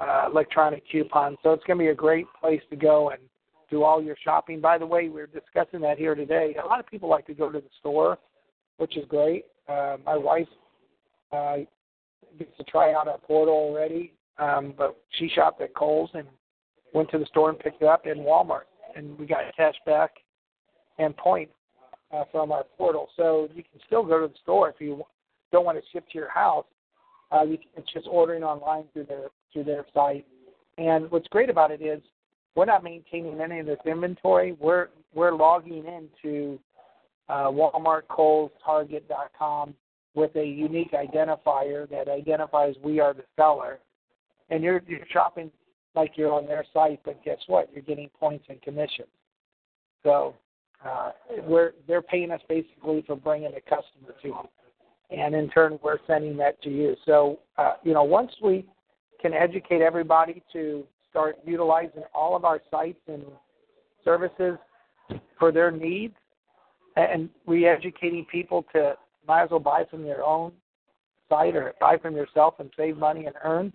uh, 0.01 0.29
electronic 0.31 0.83
coupons. 0.91 1.39
So 1.43 1.53
it's 1.53 1.65
going 1.65 1.79
to 1.79 1.85
be 1.85 1.91
a 1.91 1.95
great 1.95 2.27
place 2.41 2.63
to 2.71 2.77
go 2.77 3.11
and 3.11 3.21
do 3.71 3.83
all 3.83 4.03
your 4.03 4.17
shopping. 4.23 4.61
By 4.61 4.79
the 4.79 4.87
way, 4.87 5.09
we're 5.09 5.27
discussing 5.27 5.81
that 5.81 5.99
here 5.99 6.15
today. 6.15 6.57
A 6.63 6.67
lot 6.67 6.81
of 6.81 6.87
people 6.87 7.09
like 7.09 7.27
to 7.27 7.35
go 7.35 7.51
to 7.51 7.61
the 7.61 7.71
store, 7.81 8.19
which 8.79 8.97
is 8.97 9.05
great. 9.09 9.45
Uh, 9.69 9.97
my 10.05 10.17
wife 10.17 10.49
uh, 11.33 11.59
gets 12.39 12.57
to 12.59 12.65
try 12.65 12.93
out 12.93 13.09
our 13.09 13.19
portal 13.19 13.55
already. 13.55 14.13
Um, 14.39 14.75
but 14.77 14.97
she 15.11 15.31
shopped 15.35 15.61
at 15.61 15.75
Kohl's 15.75 16.11
and 16.15 16.27
went 16.95 17.11
to 17.11 17.19
the 17.19 17.27
store 17.27 17.51
and 17.51 17.59
picked 17.59 17.83
it 17.83 17.89
up 17.89 18.07
in 18.07 18.19
Walmart, 18.19 18.63
and 18.97 19.19
we 19.19 19.27
got 19.27 19.41
cash 19.57 19.75
back 19.87 20.11
and 20.99 21.17
points 21.17 21.53
uh, 22.12 22.25
from 22.31 22.52
our 22.52 22.64
portal. 22.76 23.09
So 23.16 23.49
you 23.54 23.62
can 23.62 23.81
still 23.87 24.04
go 24.04 24.21
to 24.21 24.28
the 24.28 24.38
store 24.42 24.69
if 24.69 24.76
you 24.78 25.02
don't 25.50 25.64
want 25.64 25.78
to 25.78 25.85
ship 25.92 26.04
to 26.12 26.19
your 26.19 26.31
house. 26.31 26.66
Uh, 27.31 27.42
you 27.42 27.57
can, 27.59 27.69
it's 27.76 27.92
just 27.92 28.07
ordering 28.11 28.42
online 28.42 28.85
through 28.92 29.04
their 29.04 29.28
through 29.52 29.64
their 29.64 29.87
site. 29.95 30.26
And 30.78 31.11
what's 31.11 31.28
great 31.28 31.50
about 31.50 31.71
it 31.71 31.83
is 31.83 32.00
we're 32.54 32.64
not 32.64 32.85
maintaining 32.85 33.40
any 33.40 33.61
of 33.61 33.66
this 33.66 33.78
inventory. 33.87 34.57
We're 34.61 34.88
we're 35.14 35.35
logging 35.35 35.85
into 35.87 36.59
uh, 37.28 37.49
Walmart, 37.49 38.02
Kohl's, 38.09 38.50
Target.com 38.64 39.75
with 40.14 40.35
a 40.37 40.45
unique 40.45 40.92
identifier 40.92 41.88
that 41.88 42.09
identifies 42.09 42.75
we 42.83 43.00
are 43.00 43.14
the 43.14 43.25
seller 43.37 43.78
and 44.52 44.62
you're 44.62 44.83
you're 44.87 45.07
shopping 45.11 45.50
like 45.95 46.12
you're 46.16 46.33
on 46.33 46.47
their 46.47 46.64
site, 46.73 47.00
but 47.04 47.23
guess 47.25 47.38
what? 47.47 47.71
You're 47.73 47.83
getting 47.83 48.09
points 48.19 48.45
and 48.49 48.61
commissions. 48.62 49.09
So 50.02 50.35
uh, 50.85 51.11
we're 51.47 51.73
they're 51.87 52.03
paying 52.03 52.31
us 52.31 52.41
basically 52.49 53.03
for 53.07 53.17
bringing 53.17 53.53
a 53.55 53.61
customer 53.61 54.15
to 54.23 54.29
them, 54.29 54.47
and 55.11 55.35
in 55.35 55.49
turn 55.51 55.79
we're 55.83 55.99
sending 56.07 56.37
that 56.39 56.61
to 56.62 56.71
you. 56.71 56.97
So 57.07 57.41
uh, 57.59 57.75
you 57.83 57.93
know 57.95 58.03
once 58.03 58.33
we 58.43 58.67
can 59.21 59.33
educate 59.33 59.81
everybody 59.81 60.43
to 60.53 60.85
start 61.11 61.39
utilizing 61.45 62.03
all 62.15 62.35
of 62.35 62.45
our 62.45 62.61
sites 62.71 63.01
and 63.07 63.23
services 64.05 64.59
for 65.39 65.53
their 65.53 65.71
needs, 65.71 66.15
and 66.97 67.29
re-educating 67.47 68.25
people 68.31 68.65
to 68.73 68.95
might 69.27 69.45
as 69.45 69.51
well 69.51 69.61
buy 69.61 69.85
from 69.91 70.03
their 70.03 70.25
own 70.25 70.53
site 71.29 71.55
or 71.57 71.73
buy 71.81 71.97
from 71.97 72.17
yourself 72.17 72.55
and 72.59 72.71
save 72.77 72.97
money 72.97 73.27
and 73.27 73.35
earn. 73.45 73.73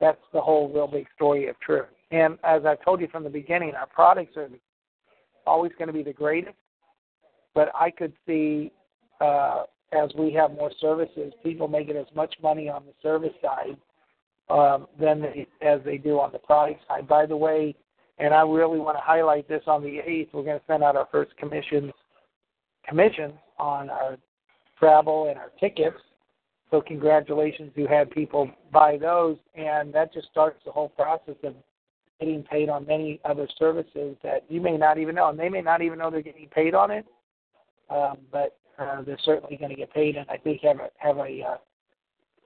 That's 0.00 0.20
the 0.32 0.40
whole 0.40 0.68
real 0.68 0.86
big 0.86 1.06
story 1.14 1.48
of 1.48 1.58
truth. 1.60 1.86
And 2.10 2.38
as 2.44 2.64
I've 2.64 2.84
told 2.84 3.00
you 3.00 3.08
from 3.08 3.24
the 3.24 3.30
beginning, 3.30 3.74
our 3.74 3.86
products 3.86 4.36
are 4.36 4.48
always 5.46 5.72
going 5.78 5.88
to 5.88 5.94
be 5.94 6.02
the 6.02 6.12
greatest. 6.12 6.56
But 7.54 7.70
I 7.74 7.90
could 7.90 8.12
see 8.26 8.72
uh, 9.20 9.64
as 9.92 10.10
we 10.18 10.32
have 10.32 10.52
more 10.52 10.70
services, 10.80 11.32
people 11.42 11.68
making 11.68 11.96
as 11.96 12.06
much 12.14 12.34
money 12.42 12.68
on 12.68 12.84
the 12.84 12.92
service 13.02 13.32
side 13.42 13.76
um, 14.50 14.86
than 15.00 15.22
they, 15.22 15.46
as 15.62 15.80
they 15.84 15.96
do 15.96 16.20
on 16.20 16.32
the 16.32 16.38
product 16.38 16.80
side. 16.88 17.08
By 17.08 17.26
the 17.26 17.36
way, 17.36 17.74
and 18.18 18.32
I 18.32 18.42
really 18.42 18.78
want 18.78 18.96
to 18.96 19.02
highlight 19.02 19.48
this 19.48 19.62
on 19.66 19.82
the 19.82 19.98
8th, 20.06 20.28
we're 20.32 20.42
going 20.42 20.58
to 20.58 20.64
send 20.66 20.82
out 20.82 20.96
our 20.96 21.08
first 21.10 21.36
commissions 21.36 21.92
commissions 22.88 23.34
on 23.58 23.90
our 23.90 24.16
travel 24.78 25.28
and 25.28 25.38
our 25.38 25.50
tickets. 25.58 25.96
So 26.70 26.80
congratulations 26.80 27.72
who 27.74 27.86
had 27.86 28.10
people 28.10 28.48
buy 28.72 28.96
those, 28.96 29.36
and 29.54 29.92
that 29.92 30.12
just 30.12 30.28
starts 30.30 30.60
the 30.64 30.72
whole 30.72 30.90
process 30.90 31.34
of 31.42 31.54
getting 32.20 32.42
paid 32.42 32.68
on 32.68 32.86
many 32.86 33.20
other 33.24 33.48
services 33.58 34.16
that 34.22 34.44
you 34.48 34.60
may 34.60 34.76
not 34.76 34.98
even 34.98 35.14
know, 35.14 35.28
and 35.28 35.38
they 35.38 35.48
may 35.48 35.62
not 35.62 35.82
even 35.82 35.98
know 35.98 36.10
they're 36.10 36.22
getting 36.22 36.48
paid 36.48 36.74
on 36.74 36.90
it. 36.90 37.06
Um, 37.90 38.18
but 38.32 38.56
uh, 38.78 39.02
they're 39.02 39.18
certainly 39.24 39.56
going 39.56 39.70
to 39.70 39.76
get 39.76 39.92
paid, 39.92 40.16
and 40.16 40.28
I 40.28 40.36
think 40.36 40.62
have 40.62 40.80
a 40.80 40.90
have 40.98 41.18
a 41.18 41.42
uh, 41.42 41.56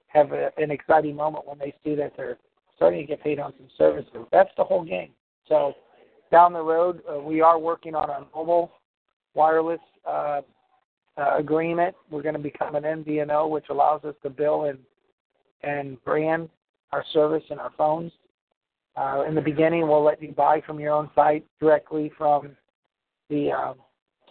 have 0.07 0.31
a, 0.31 0.51
an 0.57 0.71
exciting 0.71 1.15
moment 1.15 1.47
when 1.47 1.57
they 1.57 1.73
see 1.83 1.95
that 1.95 2.13
they're 2.15 2.37
starting 2.75 3.01
to 3.01 3.07
get 3.07 3.23
paid 3.23 3.39
on 3.39 3.53
some 3.57 3.67
services. 3.77 4.25
That's 4.31 4.51
the 4.57 4.63
whole 4.63 4.83
game. 4.83 5.11
So 5.47 5.73
down 6.31 6.53
the 6.53 6.61
road, 6.61 7.01
uh, 7.11 7.19
we 7.19 7.41
are 7.41 7.59
working 7.59 7.95
on 7.95 8.09
a 8.09 8.25
mobile 8.35 8.71
wireless 9.33 9.79
uh, 10.07 10.41
uh, 11.17 11.37
agreement. 11.37 11.95
We're 12.09 12.21
going 12.21 12.35
to 12.35 12.39
become 12.39 12.75
an 12.75 12.83
MVNO, 12.83 13.49
which 13.49 13.65
allows 13.69 14.03
us 14.03 14.15
to 14.23 14.29
bill 14.29 14.65
and 14.65 14.79
and 15.63 16.03
brand 16.03 16.49
our 16.91 17.05
service 17.13 17.43
and 17.49 17.59
our 17.59 17.71
phones. 17.77 18.11
Uh, 18.95 19.23
in 19.27 19.35
the 19.35 19.41
beginning, 19.41 19.87
we'll 19.87 20.03
let 20.03 20.21
you 20.21 20.31
buy 20.31 20.61
from 20.61 20.79
your 20.79 20.93
own 20.93 21.09
site 21.15 21.45
directly 21.59 22.11
from 22.17 22.55
the 23.29 23.51
um, 23.51 23.75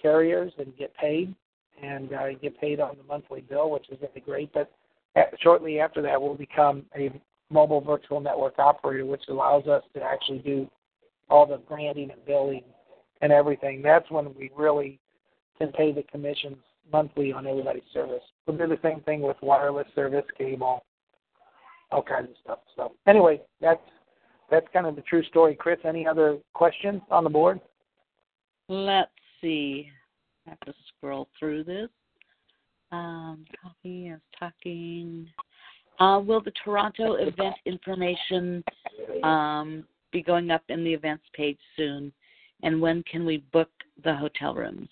carriers 0.01 0.53
and 0.59 0.77
get 0.77 0.95
paid, 0.95 1.35
and 1.83 2.13
uh, 2.13 2.33
get 2.35 2.59
paid 2.61 2.81
on 2.81 2.97
the 2.99 3.05
monthly 3.05 3.41
bill, 3.41 3.71
which 3.71 3.89
is 3.91 3.99
really 4.03 4.21
great. 4.21 4.53
But 4.53 4.71
shortly 5.41 5.81
after 5.81 6.03
that, 6.03 6.21
we'll 6.21 6.35
become 6.35 6.85
a 6.97 7.11
mobile 7.51 7.81
virtual 7.81 8.21
network 8.21 8.59
operator, 8.59 9.07
which 9.07 9.25
allows 9.29 9.67
us 9.67 9.83
to 9.95 10.03
actually 10.03 10.39
do 10.39 10.71
all 11.29 11.47
the 11.47 11.57
branding 11.57 12.11
and 12.11 12.25
billing 12.27 12.63
and 13.23 13.33
everything. 13.33 13.83
That's 13.83 14.11
when 14.11 14.35
we 14.35 14.51
really 14.57 14.99
can 15.59 15.73
pay 15.73 15.93
the 15.93 16.03
commissions 16.05 16.57
monthly 16.93 17.33
on 17.33 17.47
everybody's 17.47 17.83
service. 17.93 18.23
We'll 18.47 18.57
do 18.57 18.67
the 18.67 18.79
same 18.83 19.01
thing 19.01 19.23
with 19.23 19.37
wireless 19.43 19.87
service, 19.95 20.25
cable, 20.37 20.85
all 21.91 22.03
kinds 22.03 22.31
of 22.31 22.37
stuff. 22.43 22.59
So 22.77 22.93
anyway, 23.07 23.41
that's 23.61 23.81
that's 24.51 24.67
kind 24.73 24.87
of 24.87 24.97
the 24.97 25.03
true 25.03 25.23
story. 25.25 25.55
Chris, 25.55 25.79
any 25.85 26.07
other 26.07 26.39
questions 26.55 27.01
on 27.11 27.25
the 27.25 27.31
board? 27.31 27.61
Let's 28.69 29.11
see. 29.41 29.89
I 30.47 30.51
have 30.51 30.61
to 30.61 30.75
scroll 30.89 31.29
through 31.39 31.65
this. 31.65 31.89
Um, 32.93 33.45
copy 33.63 34.09
is 34.09 34.21
talking. 34.39 35.29
Uh, 35.99 36.19
will 36.19 36.43
the 36.43 36.53
Toronto 36.65 37.15
event 37.15 37.55
information 37.67 38.65
um, 39.23 39.85
be 40.13 40.23
going 40.23 40.51
up 40.51 40.63
in 40.69 40.83
the 40.83 40.93
events 40.93 41.25
page 41.35 41.59
soon? 41.77 42.13
And 42.63 42.81
when 42.81 43.03
can 43.11 43.25
we 43.25 43.45
book 43.53 43.71
the 44.03 44.15
hotel 44.15 44.55
rooms? 44.55 44.89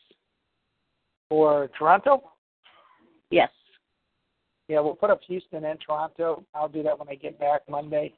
For 1.28 1.68
Toronto? 1.78 2.22
Yes. 3.30 3.50
Yeah, 4.68 4.80
we'll 4.80 4.94
put 4.94 5.10
up 5.10 5.20
Houston 5.26 5.64
and 5.64 5.78
Toronto. 5.84 6.44
I'll 6.54 6.68
do 6.68 6.82
that 6.82 6.98
when 6.98 7.08
I 7.08 7.14
get 7.14 7.38
back 7.38 7.62
Monday. 7.68 8.14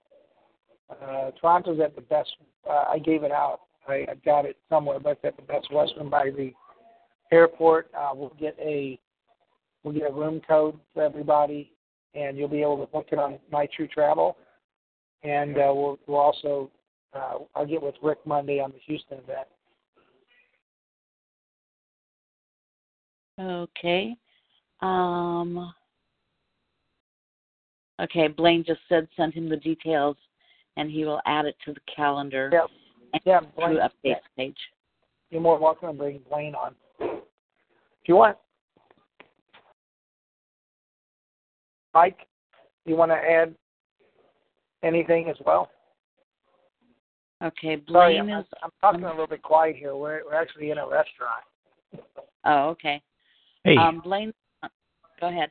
Uh, 0.90 1.30
Toronto's 1.40 1.80
at 1.80 1.94
the 1.94 2.02
best. 2.02 2.30
Uh, 2.68 2.84
I 2.88 2.98
gave 2.98 3.22
it 3.22 3.32
out. 3.32 3.60
I, 3.88 4.06
I 4.10 4.14
got 4.24 4.44
it 4.44 4.56
somewhere, 4.68 4.98
but 5.00 5.10
it's 5.12 5.24
at 5.24 5.36
the 5.36 5.42
Best 5.42 5.72
Western 5.72 6.10
by 6.10 6.30
the 6.30 6.52
airport. 7.32 7.90
Uh, 7.96 8.10
we'll 8.14 8.34
get 8.38 8.56
a 8.60 8.98
we'll 9.82 9.94
get 9.94 10.10
a 10.10 10.12
room 10.12 10.40
code 10.46 10.78
for 10.92 11.02
everybody, 11.02 11.72
and 12.14 12.36
you'll 12.36 12.48
be 12.48 12.62
able 12.62 12.78
to 12.78 12.90
book 12.92 13.08
it 13.12 13.18
on 13.18 13.38
My 13.50 13.66
True 13.74 13.88
Travel. 13.88 14.36
And 15.22 15.56
uh, 15.56 15.72
we'll 15.74 15.98
we'll 16.06 16.18
also 16.18 16.70
uh, 17.14 17.38
I'll 17.54 17.66
get 17.66 17.82
with 17.82 17.94
Rick 18.02 18.18
Monday 18.24 18.60
on 18.60 18.72
the 18.72 18.78
Houston 18.86 19.18
event. 19.18 19.48
Okay. 23.40 24.16
Um, 24.82 25.72
okay, 28.00 28.28
Blaine 28.28 28.64
just 28.66 28.80
said 28.88 29.08
send 29.16 29.34
him 29.34 29.48
the 29.48 29.56
details 29.56 30.16
and 30.76 30.90
he 30.90 31.04
will 31.04 31.20
add 31.26 31.46
it 31.46 31.56
to 31.64 31.72
the 31.72 31.80
calendar. 31.94 32.50
Yep. 32.52 32.66
And 33.12 33.22
Yeah, 33.24 33.40
to 33.40 33.46
Blaine, 33.56 33.76
updates 33.76 33.90
yeah. 34.04 34.14
page. 34.36 34.56
You're 35.30 35.40
more 35.40 35.58
welcome 35.58 35.88
to 35.88 35.94
bring 35.94 36.20
Blaine 36.30 36.54
on. 36.54 36.74
If 37.00 38.08
you 38.08 38.16
want. 38.16 38.36
Mike, 41.92 42.18
you 42.86 42.96
want 42.96 43.10
to 43.10 43.16
add 43.16 43.54
anything 44.82 45.28
as 45.28 45.36
well? 45.44 45.70
Okay, 47.42 47.82
Sorry, 47.90 48.14
Blaine 48.18 48.30
I'm, 48.32 48.40
is. 48.40 48.46
I'm 48.62 48.70
talking 48.80 49.04
a 49.04 49.10
little 49.10 49.26
bit 49.26 49.42
quiet 49.42 49.76
here. 49.76 49.96
We're 49.96 50.22
we're 50.24 50.34
actually 50.40 50.70
in 50.70 50.78
a 50.78 50.86
restaurant. 50.86 51.44
Oh, 52.46 52.68
okay. 52.70 53.02
Hey, 53.64 53.76
Um, 53.76 54.00
Blaine, 54.02 54.32
go 55.20 55.28
ahead. 55.28 55.50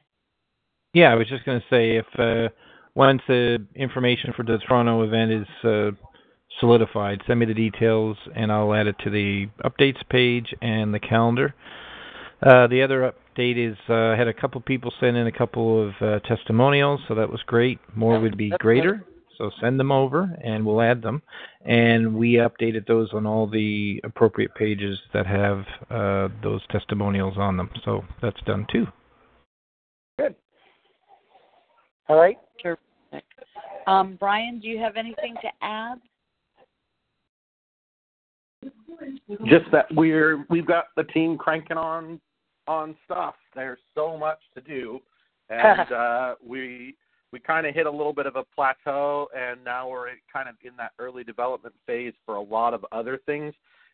yeah, 0.96 1.12
I 1.12 1.16
was 1.16 1.28
just 1.28 1.46
going 1.46 1.60
to 1.62 1.66
say 1.70 1.98
if 1.98 2.06
uh, 2.18 2.52
once 3.00 3.22
the 3.30 3.66
information 3.76 4.34
for 4.36 4.44
the 4.44 4.58
Toronto 4.68 5.04
event 5.04 5.32
is 5.32 5.48
uh, 5.64 5.92
solidified, 6.60 7.22
send 7.26 7.40
me 7.40 7.46
the 7.46 7.54
details 7.54 8.18
and 8.36 8.52
I'll 8.52 8.74
add 8.74 8.88
it 8.88 8.98
to 9.06 9.10
the 9.10 9.48
updates 9.64 10.02
page 10.10 10.54
and 10.62 10.94
the 10.94 11.00
calendar. 11.00 11.56
Uh, 12.46 12.68
the 12.68 12.84
other 12.84 13.14
update 13.14 13.72
is 13.72 13.78
uh, 13.88 13.94
I 13.94 14.18
had 14.18 14.28
a 14.28 14.34
couple 14.34 14.60
people 14.60 14.92
send 15.00 15.16
in 15.16 15.28
a 15.28 15.32
couple 15.32 15.88
of 15.88 15.94
uh, 16.02 16.20
testimonials, 16.28 17.00
so 17.08 17.16
that 17.16 17.32
was 17.32 17.40
great. 17.48 17.80
More 17.96 18.20
would 18.20 18.36
be 18.36 18.52
greater, 18.60 19.06
so 19.38 19.50
send 19.62 19.80
them 19.80 19.94
over 19.94 20.36
and 20.44 20.66
we'll 20.66 20.82
add 20.82 21.02
them. 21.02 21.22
And 21.66 22.18
we 22.18 22.34
updated 22.34 22.86
those 22.86 23.14
on 23.14 23.26
all 23.26 23.48
the 23.48 24.02
appropriate 24.04 24.54
pages 24.56 25.00
that 25.14 25.26
have 25.26 25.64
uh, 25.90 26.28
those 26.44 26.60
testimonials 26.70 27.38
on 27.38 27.56
them, 27.56 27.70
so 27.86 28.04
that's 28.22 28.42
done 28.46 28.68
too. 28.70 28.88
Good. 30.20 30.36
All 32.10 32.20
right. 32.20 32.36
Um, 33.90 34.18
Brian, 34.20 34.60
do 34.60 34.68
you 34.68 34.78
have 34.78 34.98
anything 34.98 35.36
to 35.42 35.50
add? 35.62 36.00
just 39.46 39.66
that 39.72 39.86
we're 39.92 40.46
we've 40.50 40.66
got 40.66 40.86
the 40.96 41.04
team 41.06 41.38
cranking 41.38 41.78
on 41.78 42.20
on 42.68 42.96
stuff. 43.06 43.36
There's 43.56 43.80
so 43.96 44.18
much 44.18 44.40
to 44.56 44.62
do, 44.62 45.00
and 45.50 45.92
uh, 45.92 46.36
we 46.46 46.96
we 47.32 47.40
kind 47.40 47.66
of 47.66 47.74
hit 47.74 47.86
a 47.86 47.92
little 47.92 48.14
bit 48.14 48.26
of 48.26 48.36
a 48.36 48.44
plateau, 48.56 49.28
and 49.36 49.64
now 49.64 49.90
we're 49.90 50.10
kind 50.32 50.50
of 50.50 50.56
in 50.64 50.76
that 50.78 50.92
early 51.00 51.24
development 51.24 51.74
phase 51.88 52.14
for 52.26 52.36
a 52.36 52.42
lot 52.42 52.74
of 52.74 52.86
other 52.92 53.20
things, 53.26 53.54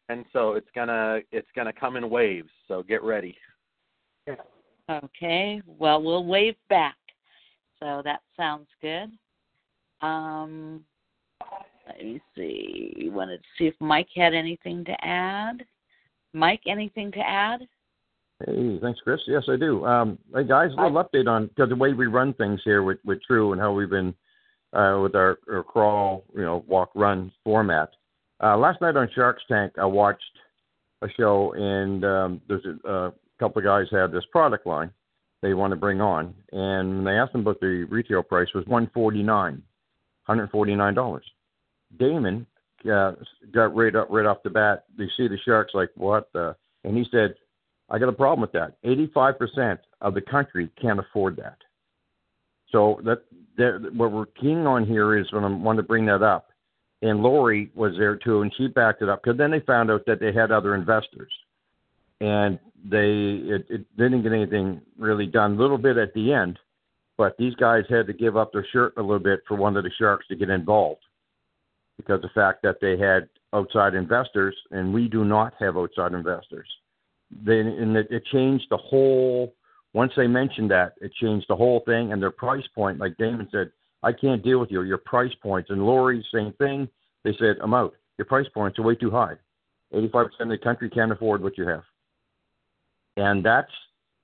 and 0.10 0.26
so 0.34 0.54
it's 0.54 0.70
gonna 0.76 1.20
it's 1.32 1.48
gonna 1.56 1.74
come 1.74 1.96
in 1.96 2.10
waves. 2.10 2.50
So 2.68 2.84
get 2.84 3.02
ready. 3.04 3.38
Okay. 4.90 5.62
Well, 5.66 6.02
we'll 6.02 6.26
wave 6.26 6.56
back. 6.70 6.96
So 7.80 8.02
that 8.04 8.22
sounds 8.38 8.68
good. 8.82 9.12
Um, 10.02 10.84
let 11.88 12.04
me 12.04 12.22
see. 12.36 12.94
You 12.98 13.12
wanted 13.12 13.38
to 13.38 13.48
see 13.58 13.68
if 13.68 13.76
Mike 13.80 14.10
had 14.16 14.34
anything 14.34 14.84
to 14.86 15.06
add. 15.06 15.66
Mike, 16.34 16.62
anything 16.68 17.12
to 17.14 17.20
add? 17.20 17.62
Hey, 18.46 18.80
thanks, 18.82 19.00
Chris. 19.02 19.22
Yes, 19.28 19.44
I 19.50 19.56
do. 19.56 19.86
Um, 19.86 20.18
hey, 20.34 20.44
guys, 20.44 20.72
a 20.78 20.82
little 20.82 21.02
update 21.04 21.28
on 21.28 21.50
'cause 21.56 21.70
the 21.70 21.76
way 21.76 21.94
we 21.94 22.08
run 22.08 22.34
things 22.34 22.62
here 22.66 22.84
with, 22.84 22.98
with 23.06 23.20
TRU 23.24 23.54
and 23.54 23.62
how 23.62 23.72
we've 23.72 23.90
been 23.90 24.14
uh, 24.74 25.00
with 25.02 25.16
our, 25.16 25.40
our 25.50 25.64
crawl, 25.64 26.26
you 26.36 26.42
know, 26.42 26.66
walk, 26.68 26.90
run 26.96 27.32
format. 27.46 27.92
Uh, 28.44 28.58
last 28.58 28.82
night 28.82 28.98
on 28.98 29.10
Shark's 29.16 29.44
Tank, 29.48 29.72
I 29.80 29.86
watched 29.86 30.22
a 31.02 31.08
show, 31.18 31.54
and 31.54 32.04
um, 32.04 32.42
there's 32.50 32.66
a, 32.66 32.90
a 32.90 33.14
couple 33.40 33.60
of 33.60 33.64
guys 33.64 33.88
had 33.90 34.12
this 34.12 34.26
product 34.32 34.68
line 34.68 34.92
they 35.42 35.54
want 35.54 35.72
to 35.72 35.78
bring 35.78 36.02
on, 36.02 36.34
and 36.52 36.96
when 36.96 37.04
they 37.06 37.18
asked 37.18 37.32
them 37.32 37.42
about 37.42 37.60
the 37.62 37.86
retail 37.90 38.24
price 38.24 38.48
was 38.54 38.66
one 38.66 38.88
forty 40.26 40.40
nine, 40.40 40.48
hundred 40.48 40.52
forty 40.52 40.76
nine 40.76 40.94
dollars. 40.94 41.26
Daymond 41.98 42.46
uh, 42.92 43.14
got 43.54 43.76
right 43.76 43.96
up 43.96 44.08
right 44.10 44.26
off 44.26 44.44
the 44.44 44.50
bat. 44.50 44.86
They 44.98 45.08
see 45.18 45.28
the 45.28 45.38
sharks 45.46 45.74
like 45.74 45.90
what 45.96 46.32
the, 46.34 46.56
and 46.84 46.98
he 46.98 47.06
said, 47.12 47.36
"I 47.90 48.00
got 48.00 48.10
a 48.10 48.14
problem 48.14 48.42
with 48.42 48.52
that. 48.54 48.78
Eighty-five 48.84 49.38
percent 49.38 49.80
of 50.02 50.14
the 50.14 50.22
country 50.22 50.70
can't 50.82 51.00
afford 51.00 51.38
that." 51.38 51.58
So 52.72 53.00
that, 53.06 53.24
that 53.58 53.94
what 53.96 54.12
we're 54.12 54.26
keen 54.26 54.66
on 54.66 54.86
here 54.86 55.18
is 55.18 55.32
when 55.32 55.44
I 55.44 55.50
want 55.50 55.78
to 55.78 55.84
bring 55.84 56.06
that 56.08 56.24
up. 56.24 56.48
And 57.02 57.22
Lori 57.22 57.72
was 57.76 57.94
there 57.98 58.16
too, 58.16 58.42
and 58.42 58.52
she 58.58 58.68
backed 58.68 59.02
it 59.02 59.10
up 59.10 59.22
because 59.24 59.38
then 59.38 59.52
they 59.52 59.60
found 59.60 59.92
out 59.92 60.06
that 60.08 60.20
they 60.20 60.34
had 60.34 60.52
other 60.52 60.74
investors, 60.76 61.32
and 62.20 62.58
they 62.84 63.42
it, 63.54 63.66
it 63.70 63.98
didn't 63.98 64.24
get 64.24 64.32
anything 64.32 64.82
really 64.98 65.28
done. 65.28 65.54
A 65.54 65.62
little 65.62 65.78
bit 65.78 65.98
at 65.98 66.14
the 66.14 66.34
end, 66.34 66.58
but 67.18 67.36
these 67.38 67.56
guys 67.56 67.84
had 67.90 68.08
to 68.08 68.14
give 68.14 68.38
up 68.38 68.52
their 68.52 68.66
shirt 68.72 68.94
a 68.98 69.02
little 69.02 69.20
bit 69.20 69.42
for 69.48 69.56
one 69.56 69.78
of 69.78 69.84
the 69.84 69.92
sharks 69.98 70.28
to 70.28 70.36
get 70.36 70.50
involved 70.50 71.02
because 71.98 72.22
the 72.22 72.30
fact 72.30 72.62
that 72.64 72.78
they 72.82 72.98
had 72.98 73.30
outside 73.54 73.96
investors 73.96 74.56
and 74.72 74.94
we 74.94 75.08
do 75.08 75.24
not 75.24 75.54
have 75.60 75.78
outside 75.78 76.14
investors. 76.14 76.68
Then 77.32 77.68
and 77.68 77.96
it, 77.98 78.08
it 78.12 78.24
changed 78.32 78.66
the 78.70 78.78
whole. 78.78 79.54
Once 79.94 80.12
they 80.18 80.28
mentioned 80.28 80.70
that, 80.72 80.94
it 81.00 81.12
changed 81.22 81.46
the 81.48 81.56
whole 81.56 81.82
thing 81.86 82.12
and 82.12 82.22
their 82.22 82.32
price 82.32 82.68
point. 82.76 83.00
Like 83.00 83.16
Daymond 83.18 83.50
said, 83.52 83.72
I 84.04 84.12
can't 84.12 84.44
deal 84.44 84.60
with 84.60 84.72
you. 84.72 84.82
Your 84.82 84.98
price 84.98 85.34
points 85.42 85.70
and 85.70 85.86
Lori, 85.86 86.24
same 86.34 86.54
thing. 86.54 86.88
They 87.24 87.34
said, 87.40 87.56
I'm 87.62 87.74
out. 87.74 87.94
Your 88.18 88.26
price 88.26 88.48
points 88.54 88.78
are 88.78 88.84
way 88.84 88.96
too 88.96 89.10
high. 89.10 89.36
85% 89.94 90.28
of 90.42 90.50
the 90.50 90.58
country 90.58 90.90
can't 90.90 91.12
afford 91.12 91.42
what 91.42 91.58
you 91.58 91.68
have. 91.68 91.84
And 93.18 93.44
that's 93.44 93.72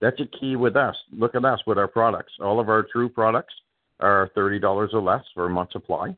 that's 0.02 0.20
a 0.20 0.26
key 0.40 0.56
with 0.56 0.76
us. 0.76 0.96
Look 1.12 1.36
at 1.36 1.46
us 1.46 1.62
with 1.66 1.78
our 1.78 1.88
products. 1.88 2.34
All 2.42 2.60
of 2.60 2.70
our 2.70 2.84
true 2.92 3.08
products 3.08 3.54
are 4.00 4.30
thirty 4.36 4.60
dollars 4.60 4.92
or 4.94 5.02
less 5.02 5.24
for 5.34 5.46
a 5.46 5.50
month 5.50 5.72
supply, 5.72 6.16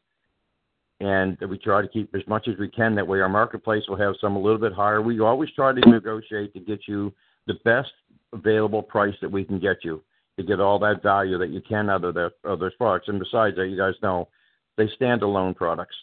and 1.00 1.38
we 1.50 1.58
try 1.58 1.82
to 1.82 1.88
keep 1.88 2.13
as 2.16 2.25
much 2.28 2.48
as 2.48 2.58
we 2.58 2.70
can. 2.70 2.96
That 2.96 3.08
way, 3.08 3.20
our 3.20 3.30
marketplace 3.30 3.84
will 3.88 3.98
have 3.98 4.16
some 4.22 4.36
a 4.36 4.42
little 4.42 4.58
bit 4.58 4.74
higher. 4.74 5.02
We 5.02 5.20
always 5.20 5.50
try 5.52 5.74
to 5.74 5.90
negotiate 5.90 6.54
to 6.54 6.60
get 6.60 6.88
you 6.88 7.13
the 7.46 7.56
best 7.66 7.92
available 8.32 8.82
price 8.82 9.16
that 9.22 9.32
we 9.32 9.44
can 9.44 9.60
get 9.60 9.78
you 9.84 10.02
to 10.38 10.44
get 10.44 10.60
all 10.60 10.80
that 10.80 11.04
value 11.04 11.38
that 11.38 11.50
you 11.52 11.62
can 11.62 11.90
out 11.90 12.04
of, 12.04 12.16
the, 12.16 12.32
of 12.44 12.60
those 12.60 12.74
products. 12.75 13.08
And 13.08 13.20
besides 13.20 13.56
that, 13.58 13.68
you 13.68 13.78
guys 13.78 13.94
know 14.02 14.30
they 14.78 14.88
stand 14.96 15.22
alone 15.22 15.54
products, 15.54 15.96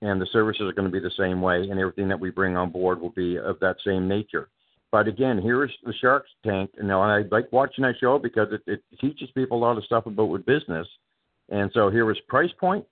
and 0.00 0.20
the 0.20 0.26
services 0.32 0.62
are 0.62 0.72
going 0.72 0.90
to 0.90 0.92
be 0.92 1.00
the 1.00 1.12
same 1.18 1.42
way, 1.42 1.68
and 1.68 1.78
everything 1.78 2.08
that 2.08 2.18
we 2.18 2.30
bring 2.30 2.56
on 2.56 2.70
board 2.70 3.00
will 3.00 3.10
be 3.10 3.36
of 3.36 3.60
that 3.60 3.76
same 3.84 4.08
nature. 4.08 4.48
But 4.92 5.06
again, 5.06 5.40
here's 5.40 5.72
the 5.84 5.92
Sharks 6.00 6.30
Tank. 6.44 6.70
You 6.76 6.84
know, 6.84 7.02
and 7.02 7.12
I 7.12 7.28
like 7.34 7.52
watching 7.52 7.82
that 7.82 7.94
show 8.00 8.18
because 8.18 8.48
it, 8.52 8.62
it 8.66 8.82
teaches 9.00 9.30
people 9.34 9.58
a 9.58 9.64
lot 9.64 9.78
of 9.78 9.84
stuff 9.84 10.06
about 10.06 10.26
with 10.26 10.44
business. 10.46 10.86
And 11.48 11.70
so 11.74 11.90
here 11.90 12.04
was 12.04 12.18
price 12.28 12.50
point 12.58 12.84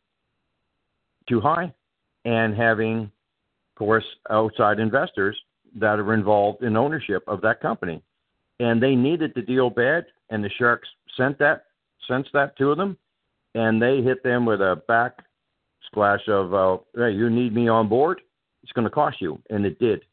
too 1.29 1.41
high, 1.41 1.73
and 2.25 2.57
having, 2.57 3.03
of 3.03 3.79
course, 3.79 4.05
outside 4.31 4.81
investors 4.81 5.37
that 5.77 5.99
are 5.99 6.15
involved 6.15 6.63
in 6.63 6.77
ownership 6.77 7.23
of 7.27 7.41
that 7.43 7.61
company, 7.61 8.03
and 8.61 8.83
they 8.83 8.95
needed 8.95 9.33
the 9.35 9.43
deal 9.43 9.69
bad, 9.69 10.07
and 10.31 10.43
the 10.43 10.51
Sharks 10.59 10.89
sent 11.17 11.39
that 11.39 11.65
sent 12.09 12.27
that 12.33 12.57
to 12.57 12.75
them, 12.75 12.97
and 13.55 13.81
they 13.81 14.01
hit 14.01 14.23
them 14.23 14.47
with 14.47 14.61
a 14.61 14.83
back 14.89 15.19
splash 15.87 16.27
of, 16.29 16.55
uh, 16.55 16.79
"Hey, 16.97 17.11
you 17.11 17.29
need 17.29 17.55
me 17.55 17.69
on 17.69 17.89
board? 17.89 18.23
It's 18.63 18.73
going 18.73 18.87
to 18.87 18.91
cost 18.91 19.21
you," 19.21 19.41
and 19.51 19.67
it 19.67 19.79
did 19.79 20.05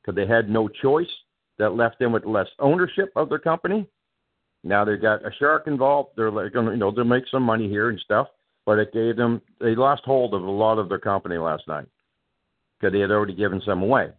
because 0.00 0.16
they 0.16 0.26
had 0.26 0.48
no 0.48 0.68
choice 0.68 1.10
that 1.62 1.76
left 1.76 2.00
them 2.00 2.10
with 2.10 2.24
less 2.24 2.48
ownership 2.58 3.12
of 3.14 3.28
their 3.28 3.38
company. 3.38 3.86
Now 4.64 4.84
they've 4.84 5.00
got 5.00 5.24
a 5.24 5.30
shark 5.38 5.68
involved. 5.68 6.10
They're 6.16 6.32
going 6.50 6.66
to, 6.66 6.72
you 6.72 6.76
know, 6.76 6.90
they'll 6.90 7.04
make 7.04 7.22
some 7.30 7.44
money 7.44 7.68
here 7.68 7.88
and 7.88 8.00
stuff, 8.00 8.26
but 8.66 8.80
it 8.80 8.92
gave 8.92 9.14
them, 9.16 9.40
they 9.60 9.76
lost 9.76 10.02
hold 10.04 10.34
of 10.34 10.42
a 10.42 10.50
lot 10.50 10.80
of 10.80 10.88
their 10.88 10.98
company 10.98 11.38
last 11.38 11.68
night 11.68 11.86
because 12.80 12.92
they 12.92 12.98
had 12.98 13.12
already 13.12 13.34
given 13.34 13.62
some 13.64 13.80
away 13.80 14.10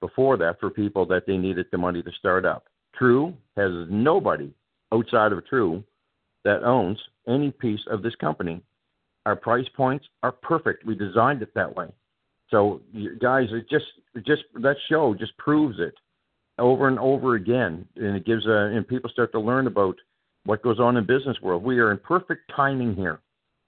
before 0.00 0.38
that 0.38 0.58
for 0.60 0.70
people 0.70 1.04
that 1.04 1.26
they 1.26 1.36
needed 1.36 1.66
the 1.70 1.76
money 1.76 2.02
to 2.02 2.10
start 2.18 2.46
up. 2.46 2.64
TRU 2.98 3.34
has 3.58 3.70
nobody 3.90 4.50
outside 4.90 5.32
of 5.32 5.46
TRU 5.46 5.84
that 6.44 6.64
owns 6.64 6.98
any 7.28 7.50
piece 7.50 7.80
of 7.90 8.02
this 8.02 8.14
company. 8.14 8.62
Our 9.26 9.36
price 9.36 9.68
points 9.76 10.06
are 10.22 10.32
perfect. 10.32 10.86
We 10.86 10.94
designed 10.94 11.42
it 11.42 11.52
that 11.54 11.76
way. 11.76 11.88
So, 12.50 12.80
guys, 13.20 13.48
it 13.52 13.68
just, 13.68 13.84
it 14.14 14.24
just 14.24 14.44
that 14.54 14.76
show 14.88 15.14
just 15.14 15.36
proves 15.36 15.78
it 15.78 15.92
over 16.58 16.88
and 16.88 16.98
over 16.98 17.34
again, 17.34 17.86
and 17.96 18.16
it 18.16 18.26
gives 18.26 18.46
a, 18.46 18.72
and 18.74 18.86
people 18.86 19.10
start 19.10 19.32
to 19.32 19.40
learn 19.40 19.66
about 19.66 19.96
what 20.44 20.62
goes 20.62 20.80
on 20.80 20.96
in 20.96 21.06
business 21.06 21.36
world. 21.42 21.62
We 21.62 21.78
are 21.78 21.92
in 21.92 21.98
perfect 21.98 22.50
timing 22.54 22.94
here. 22.94 23.20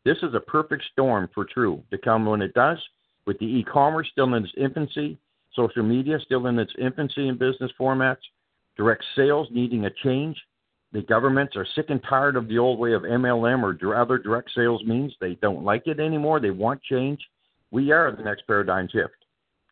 This 0.04 0.18
is 0.22 0.34
a 0.34 0.40
perfect 0.40 0.84
storm 0.92 1.28
for 1.34 1.44
TRU 1.44 1.82
to 1.90 1.98
come 1.98 2.24
when 2.24 2.42
it 2.42 2.54
does, 2.54 2.78
with 3.26 3.38
the 3.38 3.46
e-commerce 3.46 4.08
still 4.10 4.34
in 4.34 4.44
its 4.44 4.52
infancy, 4.56 5.18
social 5.54 5.82
media 5.82 6.18
still 6.24 6.46
in 6.46 6.58
its 6.58 6.72
infancy 6.78 7.28
in 7.28 7.36
business 7.36 7.70
formats, 7.78 8.22
direct 8.76 9.04
sales 9.14 9.48
needing 9.50 9.84
a 9.84 9.90
change. 10.02 10.36
The 10.92 11.02
governments 11.02 11.54
are 11.56 11.66
sick 11.74 11.86
and 11.90 12.02
tired 12.08 12.34
of 12.34 12.48
the 12.48 12.58
old 12.58 12.78
way 12.78 12.94
of 12.94 13.02
MLM 13.02 13.62
or 13.62 13.94
other 13.94 14.18
direct 14.18 14.50
sales 14.54 14.82
means. 14.84 15.14
They 15.20 15.34
don't 15.36 15.64
like 15.64 15.86
it 15.86 16.00
anymore. 16.00 16.40
They 16.40 16.50
want 16.50 16.82
change. 16.82 17.20
We 17.70 17.92
are 17.92 18.10
the 18.10 18.24
next 18.24 18.46
paradigm 18.46 18.88
shift. 18.90 19.14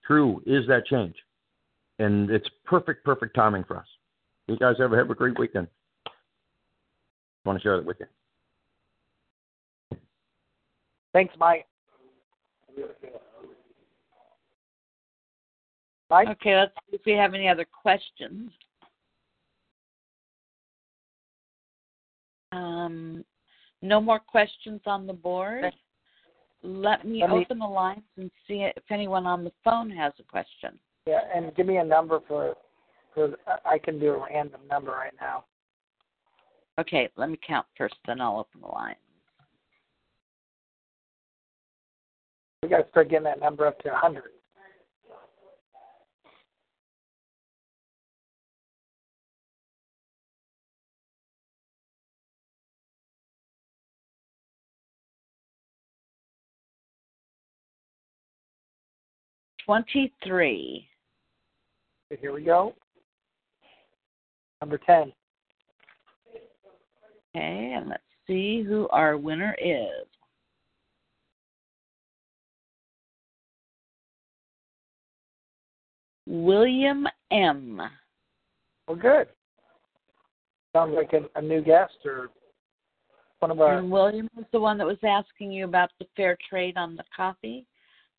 TRU 0.07 0.43
is 0.47 0.67
that 0.69 0.87
change 0.87 1.15
and 1.99 2.31
it's 2.31 2.49
perfect, 2.65 3.05
perfect 3.05 3.35
timing 3.35 3.65
for 3.65 3.77
us. 3.77 3.87
You 4.47 4.57
guys 4.57 4.77
ever 4.81 4.97
have 4.97 5.11
a 5.11 5.15
great 5.15 5.39
weekend? 5.39 5.67
I 6.07 6.11
want 7.45 7.59
to 7.59 7.63
share 7.63 7.77
that 7.77 7.87
with 7.87 7.99
you. 8.01 8.07
Thanks, 11.13 11.35
Mike. 11.39 11.67
Mike? 16.11 16.29
Okay, 16.29 16.57
let's 16.57 16.73
see 16.91 16.97
if 16.97 17.01
we 17.05 17.13
have 17.13 17.35
any 17.35 17.49
other 17.49 17.67
questions. 17.67 18.51
Um, 22.53 23.25
no 23.83 24.01
more 24.01 24.19
questions 24.19 24.81
on 24.87 25.07
the 25.07 25.13
board. 25.13 25.65
Let 26.63 27.05
me 27.07 27.21
Let 27.21 27.31
me- 27.31 27.37
open 27.43 27.59
the 27.59 27.67
lines 27.67 28.03
and 28.17 28.31
see 28.47 28.63
if 28.63 28.91
anyone 28.91 29.27
on 29.27 29.45
the 29.45 29.53
phone 29.63 29.91
has 29.91 30.13
a 30.19 30.23
question. 30.25 30.79
Yeah, 31.09 31.21
and 31.35 31.55
give 31.57 31.65
me 31.65 31.79
a 31.79 31.85
number 31.85 32.21
for, 32.29 32.55
for 33.15 33.35
I 33.65 33.79
can 33.79 33.99
do 33.99 34.11
a 34.11 34.27
random 34.31 34.61
number 34.69 34.91
right 34.91 35.15
now. 35.19 35.45
Okay, 36.79 37.09
let 37.17 37.31
me 37.31 37.39
count 37.47 37.67
first, 37.79 37.95
then 38.07 38.21
I'll 38.21 38.39
open 38.39 38.61
the 38.61 38.67
line. 38.67 38.95
We 42.63 42.69
got 42.69 42.83
to 42.83 42.89
start 42.91 43.09
getting 43.09 43.25
that 43.25 43.41
number 43.41 43.67
up 43.67 43.79
to 43.81 43.89
a 43.89 43.93
100. 43.93 44.25
Twenty-three. 59.65 60.87
Okay, 62.11 62.21
here 62.21 62.33
we 62.33 62.43
go. 62.43 62.75
Number 64.61 64.79
10. 64.79 65.13
Okay, 67.37 67.75
and 67.77 67.89
let's 67.91 68.03
see 68.27 68.63
who 68.63 68.89
our 68.89 69.17
winner 69.17 69.55
is. 69.61 70.07
William 76.27 77.07
M. 77.31 77.81
Well, 78.87 78.97
good. 78.97 79.29
Sounds 80.75 80.95
like 80.95 81.13
a, 81.13 81.39
a 81.39 81.43
new 81.43 81.63
guest 81.63 81.95
or 82.05 82.29
one 83.41 83.51
of 83.51 83.61
our. 83.61 83.79
And 83.79 83.91
William 83.91 84.29
was 84.35 84.45
the 84.53 84.61
one 84.61 84.79
that 84.79 84.87
was 84.87 84.99
asking 85.07 85.53
you 85.53 85.65
about 85.65 85.91
the 85.99 86.07
fair 86.17 86.37
trade 86.49 86.77
on 86.77 86.97
the 86.97 87.05
coffee. 87.15 87.67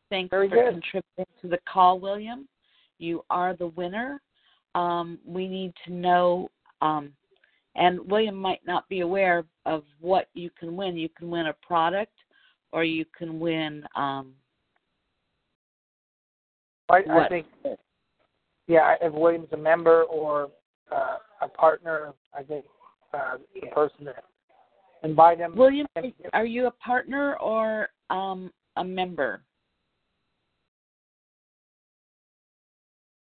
Thanks 0.09 0.29
Very 0.31 0.49
for 0.49 0.55
good. 0.55 0.73
contributing 0.73 1.25
to 1.41 1.47
the 1.47 1.59
call, 1.71 1.99
William. 1.99 2.47
You 2.99 3.23
are 3.29 3.55
the 3.55 3.67
winner. 3.67 4.21
Um, 4.75 5.17
we 5.25 5.47
need 5.47 5.73
to 5.85 5.93
know, 5.93 6.49
um, 6.81 7.11
and 7.75 7.99
William 8.09 8.35
might 8.35 8.61
not 8.65 8.87
be 8.89 8.99
aware 8.99 9.45
of 9.65 9.83
what 9.99 10.27
you 10.33 10.49
can 10.59 10.75
win. 10.75 10.97
You 10.97 11.09
can 11.09 11.29
win 11.29 11.47
a 11.47 11.53
product, 11.53 12.13
or 12.71 12.83
you 12.83 13.05
can 13.17 13.39
win. 13.39 13.83
Um, 13.95 14.33
I, 16.89 17.03
I 17.09 17.27
think, 17.27 17.45
yeah, 18.67 18.95
if 19.01 19.13
William's 19.13 19.51
a 19.53 19.57
member 19.57 20.03
or 20.03 20.49
uh, 20.91 21.17
a 21.41 21.47
partner, 21.47 22.13
I 22.37 22.43
think 22.43 22.65
uh, 23.13 23.37
the 23.53 23.67
person 23.67 24.05
to 24.05 24.13
invite 25.03 25.39
him. 25.39 25.55
William, 25.55 25.87
are 26.33 26.45
you 26.45 26.67
a 26.67 26.71
partner 26.71 27.35
or 27.37 27.89
um, 28.09 28.51
a 28.75 28.83
member? 28.83 29.41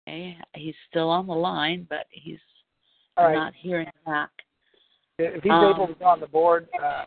Okay, 0.08 0.36
he's 0.54 0.74
still 0.88 1.10
on 1.10 1.26
the 1.26 1.34
line, 1.34 1.86
but 1.90 2.06
he's 2.10 2.38
right. 3.18 3.34
not 3.34 3.52
hearing 3.54 3.90
back. 4.06 4.30
If 5.18 5.42
he's 5.42 5.52
um, 5.52 5.74
able 5.74 5.86
to 5.88 5.94
go 5.94 6.06
on 6.06 6.20
the 6.20 6.26
board, 6.26 6.68
um, 6.82 7.06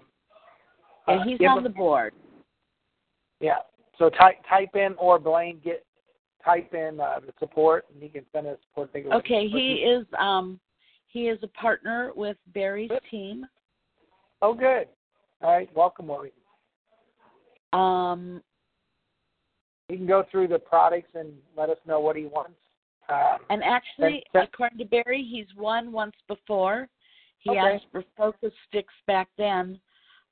Yeah, 1.08 1.16
uh, 1.16 1.24
he's 1.24 1.40
on 1.42 1.58
him- 1.58 1.64
the 1.64 1.70
board. 1.70 2.14
Yeah, 3.40 3.58
so 3.98 4.10
type 4.10 4.36
type 4.48 4.76
in 4.76 4.94
or 5.00 5.18
Blaine 5.18 5.60
get 5.64 5.84
type 6.46 6.76
in 6.76 7.00
uh, 7.00 7.20
the 7.26 7.34
support, 7.40 7.86
and 7.92 8.04
he 8.04 8.08
can 8.08 8.24
send 8.32 8.46
us 8.46 8.60
support. 8.70 8.94
Thing 8.94 9.12
Okay, 9.12 9.48
he 9.48 9.78
is 9.78 10.06
um 10.20 10.60
he 11.08 11.28
is 11.28 11.40
a 11.42 11.48
partner 11.48 12.12
with 12.16 12.38
Barry's 12.54 12.92
team. 13.10 13.48
Oh, 14.44 14.54
good. 14.54 14.88
All 15.42 15.52
right, 15.52 15.70
welcome, 15.76 16.08
William. 16.08 16.36
Um 17.74 18.44
He 19.88 19.98
can 19.98 20.06
go 20.06 20.24
through 20.30 20.50
the 20.50 20.60
products 20.60 21.10
and 21.16 21.34
let 21.58 21.70
us 21.70 21.78
know 21.88 22.00
what 22.00 22.16
he 22.16 22.26
wants. 22.26 22.61
And 23.50 23.64
actually, 23.64 24.24
And- 24.34 24.44
according 24.44 24.78
to 24.80 24.86
Barry, 24.86 25.24
he's 25.24 25.54
won 25.56 25.92
once 25.92 26.16
before. 26.28 26.90
He 27.40 27.52
Okay. 27.52 27.76
asked 27.76 27.88
for 27.92 28.04
focus 28.16 28.54
sticks 28.68 28.94
back 29.08 29.30
then. 29.36 29.80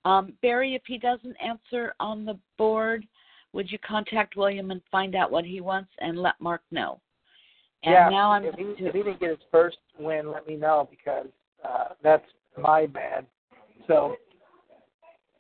Um, 0.06 0.38
Barry, 0.42 0.76
if 0.76 0.86
he 0.86 0.98
doesn't 0.98 1.36
answer 1.38 1.94
on 2.00 2.26
the 2.26 2.40
board, 2.58 3.08
would 3.52 3.72
you 3.72 3.80
contact 3.80 4.36
William 4.36 4.72
and 4.72 4.84
find 4.86 5.16
out 5.16 5.32
what 5.32 5.44
he 5.44 5.60
wants 5.60 5.92
and 6.00 6.20
let 6.20 6.40
Mark 6.40 6.62
know? 6.72 7.02
And 7.84 7.94
yeah, 7.94 8.10
now 8.10 8.32
I'm 8.32 8.46
if 8.46 8.56
he, 8.56 8.64
going 8.64 8.76
if 8.78 8.92
to, 8.94 8.98
he 8.98 9.04
didn't 9.04 9.20
get 9.20 9.30
his 9.30 9.40
first 9.52 9.80
win, 9.98 10.32
let 10.32 10.48
me 10.48 10.56
know 10.56 10.88
because 10.90 11.28
uh, 11.64 11.90
that's 12.02 12.26
my 12.58 12.86
bad. 12.86 13.26
So, 13.88 14.18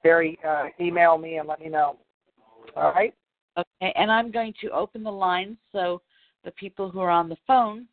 Barry, 0.04 0.39
uh, 0.47 0.69
email 0.80 1.17
me 1.17 1.38
and 1.38 1.47
let 1.47 1.60
me 1.60 1.69
know. 1.69 1.97
All 2.75 2.91
right. 2.93 3.13
okay, 3.58 3.93
and 3.95 4.12
I'm 4.12 4.32
going 4.32 4.54
to 4.62 4.69
open 4.71 5.04
the 5.04 5.12
lines 5.12 5.58
so 5.71 6.02
the 6.43 6.52
people 6.52 6.89
who 6.89 6.99
are 6.99 7.10
on 7.10 7.30
the 7.30 7.38
phone 7.47 7.88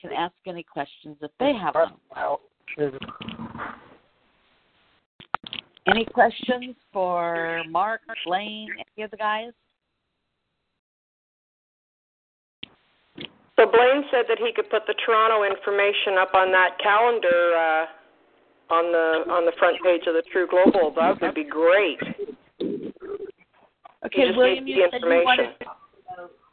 can 0.00 0.12
ask 0.12 0.34
any 0.46 0.62
questions 0.62 1.16
if 1.20 1.30
they 1.38 1.52
have 1.52 1.74
them. 1.74 1.98
Any 5.86 6.06
questions 6.06 6.74
for 6.92 7.62
Mark, 7.68 8.00
Blaine, 8.24 8.68
any 8.96 9.04
of 9.04 9.10
the 9.10 9.16
guys? 9.16 9.52
So 13.56 13.66
Blaine 13.70 14.04
said 14.10 14.24
that 14.28 14.38
he 14.38 14.52
could 14.54 14.68
put 14.70 14.82
the 14.86 14.94
Toronto 15.04 15.44
information 15.44 16.18
up 16.18 16.34
on 16.34 16.50
that 16.50 16.78
calendar 16.82 17.54
uh, 17.54 18.74
on 18.74 18.90
the 18.90 19.30
on 19.30 19.44
the 19.44 19.52
front 19.58 19.76
page 19.84 20.02
of 20.08 20.14
the 20.14 20.22
TRU 20.32 20.48
Global. 20.48 20.92
That 20.96 21.20
would 21.20 21.34
be 21.34 21.44
great. 21.44 22.00
Okay, 24.04 24.30
William, 24.36 24.66
you 24.66 24.88
said 24.90 25.00
you 25.02 25.08
wanted 25.08 25.44
information. 25.44 25.68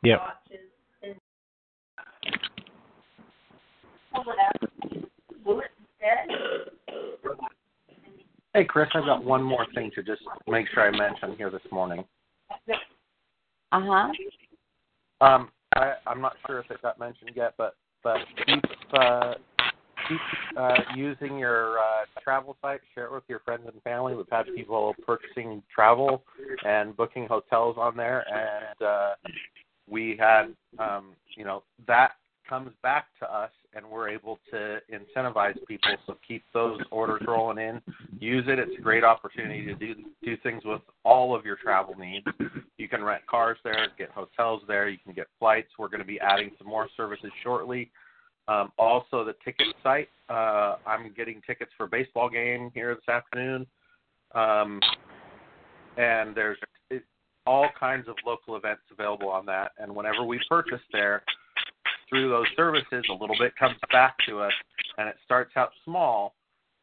Yep. 0.04 0.20
Hey, 8.54 8.66
Chris, 8.66 8.90
I've 8.94 9.06
got 9.06 9.24
one 9.24 9.42
more 9.42 9.66
thing 9.74 9.92
to 9.96 10.04
just 10.04 10.22
make 10.48 10.68
sure 10.74 10.84
I 10.84 10.92
mention 10.92 11.38
here 11.38 11.50
this 11.50 11.62
morning. 11.72 12.04
Uh 13.72 13.82
huh. 13.82 14.12
Um, 15.22 15.50
I, 15.76 15.94
I'm 16.06 16.20
not 16.20 16.36
sure 16.46 16.60
if 16.60 16.70
it 16.70 16.82
got 16.82 17.00
mentioned 17.00 17.32
yet, 17.36 17.54
but 17.58 17.76
but 18.04 18.18
keep 18.46 18.64
uh, 18.94 19.36
keep 20.10 20.20
uh, 20.58 20.76
using 20.96 21.38
your 21.38 21.80
uh, 21.80 22.06
travel 22.22 22.58
site. 22.62 22.82
Share 22.94 23.06
it 23.06 23.14
with 23.14 23.24
your 23.30 23.40
friends 23.40 23.64
and 23.72 23.82
family. 23.84 24.16
We've 24.16 24.26
had 24.30 24.48
people 24.56 24.96
purchasing 25.06 25.64
travel 25.74 26.24
and 26.66 26.96
booking 26.98 27.28
hotels 27.28 27.78
on 27.80 27.96
there, 27.96 28.26
and 28.28 28.82
uh, 28.86 29.14
we 29.90 30.18
had 30.20 30.48
um, 30.78 31.14
you 31.38 31.46
know 31.46 31.64
that 31.88 32.14
comes 32.52 32.72
back 32.84 33.06
to 33.18 33.34
us, 33.34 33.50
and 33.74 33.86
we're 33.90 34.10
able 34.10 34.38
to 34.52 34.80
incentivize 34.92 35.56
people. 35.70 35.96
So 36.06 36.18
keep 36.28 36.44
those 36.54 36.82
orders 36.92 37.22
rolling 37.26 37.58
in. 37.60 37.82
Use 38.20 38.44
it. 38.50 38.60
It's 38.60 38.78
a 38.78 38.82
great 38.82 39.06
opportunity 39.06 39.66
to 39.66 39.74
do 39.74 39.96
do 40.22 40.36
things 40.44 40.62
with 40.66 40.82
all 41.06 41.34
of 41.34 41.46
your 41.46 41.56
travel 41.56 41.96
needs. 41.98 42.28
You 42.78 42.90
can 42.90 43.04
rent 43.04 43.26
cars 43.26 43.58
there, 43.64 43.88
get 43.98 44.10
hotels 44.10 44.64
there, 44.68 44.90
you 44.90 44.98
can 45.02 45.14
get 45.14 45.28
flights. 45.40 45.70
We're 45.80 45.88
going 45.88 46.02
to 46.02 46.06
be 46.06 46.20
adding 46.20 46.52
some 46.58 46.68
more 46.68 46.90
services 46.98 47.32
shortly. 47.42 47.90
Um, 48.50 48.74
also, 48.78 49.24
the 49.24 49.36
ticket 49.46 49.68
site. 49.82 50.10
Uh, 50.30 50.76
I'm 50.86 51.14
getting 51.16 51.42
tickets 51.48 51.72
for 51.78 51.88
baseball 51.88 52.30
game 52.30 52.70
here 52.74 52.94
this 52.94 53.08
afternoon, 53.08 53.66
um, 54.36 54.82
and 55.96 56.36
there's 56.36 56.58
it, 56.90 57.04
all 57.48 57.70
kinds 57.80 58.10
of 58.10 58.16
local 58.26 58.58
events 58.58 58.82
available 58.92 59.30
on 59.30 59.46
that. 59.46 59.72
And 59.78 59.96
whenever 59.96 60.26
we 60.26 60.38
purchase 60.50 60.82
there 60.92 61.24
through 62.12 62.30
those 62.30 62.46
services, 62.56 63.06
a 63.10 63.14
little 63.14 63.38
bit 63.40 63.56
comes 63.58 63.78
back 63.92 64.16
to 64.28 64.40
us, 64.40 64.52
and 64.98 65.08
it 65.08 65.16
starts 65.24 65.52
out 65.56 65.72
small 65.86 66.36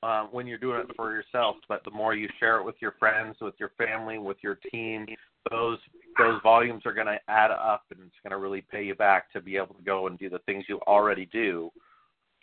uh, 0.02 0.24
when 0.24 0.46
you're 0.46 0.58
doing 0.58 0.80
it 0.80 0.96
for 0.96 1.12
yourself. 1.12 1.56
But 1.68 1.84
the 1.84 1.90
more 1.90 2.14
you 2.14 2.28
share 2.40 2.58
it 2.58 2.64
with 2.64 2.76
your 2.80 2.94
friends, 2.98 3.36
with 3.40 3.54
your 3.60 3.70
family, 3.76 4.18
with 4.18 4.38
your 4.42 4.58
team, 4.72 5.06
those 5.50 5.78
those 6.18 6.40
volumes 6.42 6.82
are 6.86 6.94
going 6.94 7.06
to 7.06 7.18
add 7.28 7.50
up, 7.50 7.84
and 7.90 8.00
it's 8.00 8.16
going 8.22 8.32
to 8.32 8.38
really 8.38 8.62
pay 8.72 8.84
you 8.84 8.94
back 8.94 9.30
to 9.32 9.40
be 9.40 9.56
able 9.56 9.74
to 9.74 9.82
go 9.84 10.06
and 10.08 10.18
do 10.18 10.28
the 10.28 10.40
things 10.40 10.64
you 10.68 10.80
already 10.86 11.26
do 11.26 11.70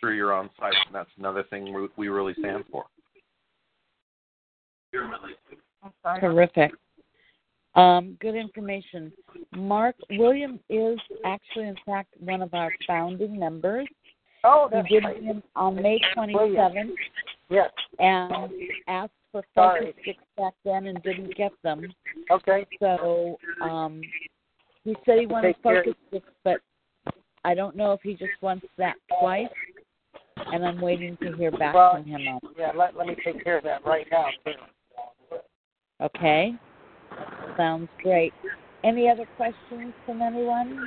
through 0.00 0.16
your 0.16 0.32
own 0.32 0.48
site. 0.58 0.74
And 0.86 0.94
that's 0.94 1.10
another 1.18 1.42
thing 1.50 1.74
we, 1.74 1.88
we 1.96 2.08
really 2.08 2.34
stand 2.38 2.64
for. 2.70 2.84
Terrific. 6.20 6.70
Um, 7.76 8.16
good 8.20 8.34
information. 8.34 9.12
Mark 9.54 9.94
William 10.10 10.58
is 10.70 10.98
actually, 11.24 11.68
in 11.68 11.76
fact, 11.84 12.08
one 12.18 12.40
of 12.42 12.52
our 12.54 12.72
founding 12.86 13.38
members. 13.38 13.86
oh, 14.44 14.68
He 14.70 14.76
that's 14.76 14.88
did 14.88 15.04
right. 15.04 15.22
him 15.22 15.42
on 15.54 15.76
May 15.76 16.00
27th 16.16 16.94
Yes. 17.50 17.70
and 17.98 18.50
asked 18.88 19.12
for 19.30 19.44
focus 19.54 19.94
sticks 20.02 20.22
back 20.38 20.54
then 20.64 20.86
and 20.86 21.02
didn't 21.02 21.36
get 21.36 21.52
them. 21.62 21.82
Okay. 22.30 22.66
So 22.80 23.36
um, 23.62 24.00
he 24.84 24.96
said 25.04 25.18
he 25.18 25.26
wanted 25.26 25.54
focus 25.62 25.92
sticks, 26.08 26.28
but 26.44 26.60
I 27.44 27.54
don't 27.54 27.76
know 27.76 27.92
if 27.92 28.00
he 28.02 28.12
just 28.14 28.40
wants 28.40 28.66
that 28.78 28.94
twice. 29.20 29.46
And 30.52 30.64
I'm 30.66 30.80
waiting 30.80 31.16
to 31.22 31.32
hear 31.36 31.50
back 31.50 31.74
Well, 31.74 31.92
from 31.94 32.04
him 32.04 32.20
on. 32.28 32.40
Yeah. 32.58 32.70
Let 32.76 32.96
let 32.96 33.06
me 33.06 33.16
take 33.24 33.42
care 33.42 33.56
of 33.58 33.64
that 33.64 33.84
right 33.86 34.06
now. 34.12 34.26
Too. 34.44 34.52
Okay. 36.02 36.52
Sounds 37.56 37.88
great. 38.02 38.32
Any 38.84 39.08
other 39.08 39.26
questions 39.36 39.92
from 40.04 40.22
anyone? 40.22 40.78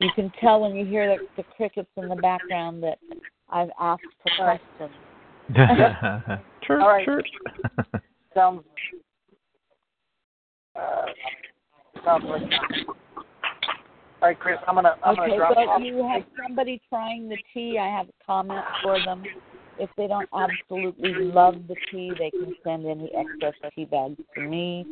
You 0.00 0.10
can 0.14 0.32
tell 0.40 0.60
when 0.60 0.74
you 0.74 0.84
hear 0.84 1.16
the, 1.16 1.26
the 1.36 1.44
crickets 1.56 1.88
in 1.96 2.08
the 2.08 2.16
background 2.16 2.82
that 2.82 2.98
I've 3.48 3.70
asked 3.80 4.02
for 4.22 4.58
questions. 4.68 4.96
chirp, 6.66 6.82
All 6.82 6.88
right. 6.88 7.04
chirp. 7.04 7.24
Sounds. 8.34 8.64
Uh, 10.74 11.06
sounds 12.04 12.24
like. 12.28 12.42
All 14.24 14.30
right, 14.30 14.40
Chris. 14.40 14.56
I'm 14.66 14.76
gonna 14.76 14.96
I'm 15.04 15.18
Okay, 15.18 15.32
gonna 15.32 15.36
drop 15.36 15.54
but 15.54 15.68
off. 15.68 15.82
you 15.82 15.98
have 16.08 16.22
somebody 16.42 16.80
trying 16.88 17.28
the 17.28 17.36
tea. 17.52 17.76
I 17.78 17.94
have 17.94 18.08
a 18.08 18.24
comment 18.24 18.64
for 18.82 18.98
them. 19.04 19.22
If 19.78 19.90
they 19.98 20.06
don't 20.06 20.26
absolutely 20.32 21.12
love 21.12 21.56
the 21.68 21.76
tea, 21.90 22.10
they 22.18 22.30
can 22.30 22.54
send 22.64 22.86
any 22.86 23.12
excess 23.14 23.52
tea 23.74 23.84
bags 23.84 24.16
to 24.34 24.40
me. 24.40 24.86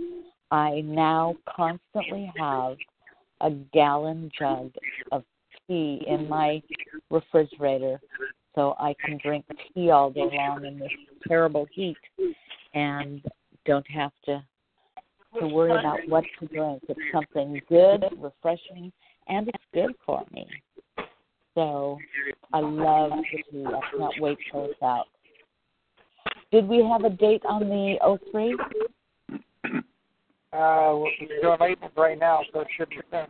I 0.51 0.83
now 0.83 1.37
constantly 1.49 2.31
have 2.37 2.77
a 3.41 3.53
gallon 3.73 4.31
jug 4.39 4.71
of 5.13 5.25
tea 5.67 6.05
in 6.07 6.29
my 6.29 6.61
refrigerator 7.11 8.03
so 8.55 8.77
I 8.79 8.95
can 9.03 9.17
drink 9.17 9.47
tea 9.73 9.89
all 9.89 10.11
day 10.11 10.29
long 10.31 10.67
in 10.67 10.79
this 10.79 10.93
terrible 11.27 11.67
heat 11.73 11.97
and 12.75 13.23
don't 13.65 13.91
have 13.91 14.13
to 14.27 14.45
to 15.41 15.47
worry 15.47 15.71
about 15.71 16.01
what 16.07 16.25
to 16.39 16.47
drink. 16.49 16.83
It's 16.87 17.01
something 17.11 17.63
good, 17.67 18.05
refreshing, 18.19 18.93
and 19.29 19.49
it's 19.49 19.65
good 19.75 19.95
for 20.05 20.25
me. 20.33 20.47
So 21.55 21.99
I 22.53 22.61
love 22.61 23.11
the 23.11 23.43
tea. 23.51 23.65
I 23.67 23.97
can't 23.97 24.21
wait 24.21 24.39
till 24.51 24.65
it's 24.67 24.83
out. 24.83 25.07
Did 26.51 26.67
we 26.69 26.85
have 26.85 27.05
a 27.05 27.11
date 27.11 27.43
on 27.49 27.61
the 27.61 27.97
03? 28.33 28.57
Uh, 30.53 30.97
we're 30.97 31.41
doing 31.41 31.57
labels 31.61 31.93
right 31.97 32.19
now, 32.19 32.41
so 32.53 32.61
it 32.61 32.69
should 32.77 32.91
be 32.91 32.97
soon. 33.11 33.27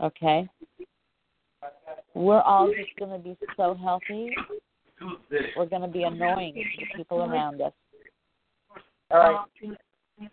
Okay. 0.00 0.48
We're 2.14 2.40
all 2.40 2.68
just 2.68 2.96
going 2.98 3.10
to 3.10 3.18
be 3.18 3.36
so 3.56 3.74
healthy. 3.74 4.30
We're 5.56 5.66
going 5.66 5.82
to 5.82 5.88
be 5.88 6.04
annoying 6.04 6.54
to 6.54 6.96
people 6.96 7.22
around 7.22 7.60
us. 7.60 7.72
All 9.10 9.18
right. 9.18 9.76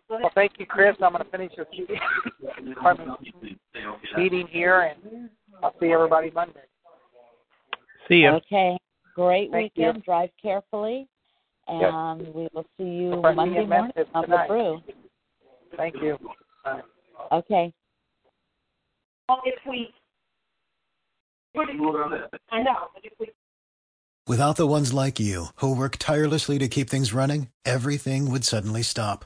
Well, 0.09 0.31
thank 0.35 0.53
you, 0.59 0.65
Chris. 0.65 0.95
I'm 1.01 1.13
going 1.13 1.23
to 1.23 1.31
finish 1.31 1.51
this 1.57 1.65
department 2.67 3.11
meeting 4.17 4.47
here, 4.49 4.81
and 4.81 5.29
I'll 5.63 5.73
see 5.79 5.91
everybody 5.91 6.31
Monday. 6.31 6.59
See 8.07 8.17
you. 8.17 8.29
Okay. 8.29 8.77
Great 9.15 9.51
Thank 9.51 9.73
you. 9.75 9.87
weekend. 9.87 10.03
Drive 10.03 10.29
carefully. 10.41 11.07
Yep. 11.67 11.93
And 11.93 12.33
we 12.33 12.47
will 12.53 12.65
see 12.77 12.83
you 12.83 13.13
If 13.13 13.35
Monday 13.35 13.65
morning 13.65 13.69
Memphis 13.69 14.07
on 14.13 14.29
the 14.29 14.43
brew. 14.47 14.81
Thank 15.77 15.95
you. 16.01 16.17
Bye. 16.63 16.81
Okay. 17.31 17.73
Only 19.29 19.41
if 19.45 19.59
we 19.67 19.93
I 22.51 22.63
know. 22.63 22.75
if 23.03 23.13
we 23.19 23.29
Without 24.27 24.55
the 24.55 24.67
ones 24.67 24.93
like 24.93 25.19
you, 25.19 25.47
who 25.57 25.75
work 25.75 25.97
tirelessly 25.97 26.57
to 26.59 26.67
keep 26.67 26.89
things 26.89 27.13
running, 27.13 27.49
everything 27.65 28.31
would 28.31 28.45
suddenly 28.45 28.83
stop. 28.83 29.25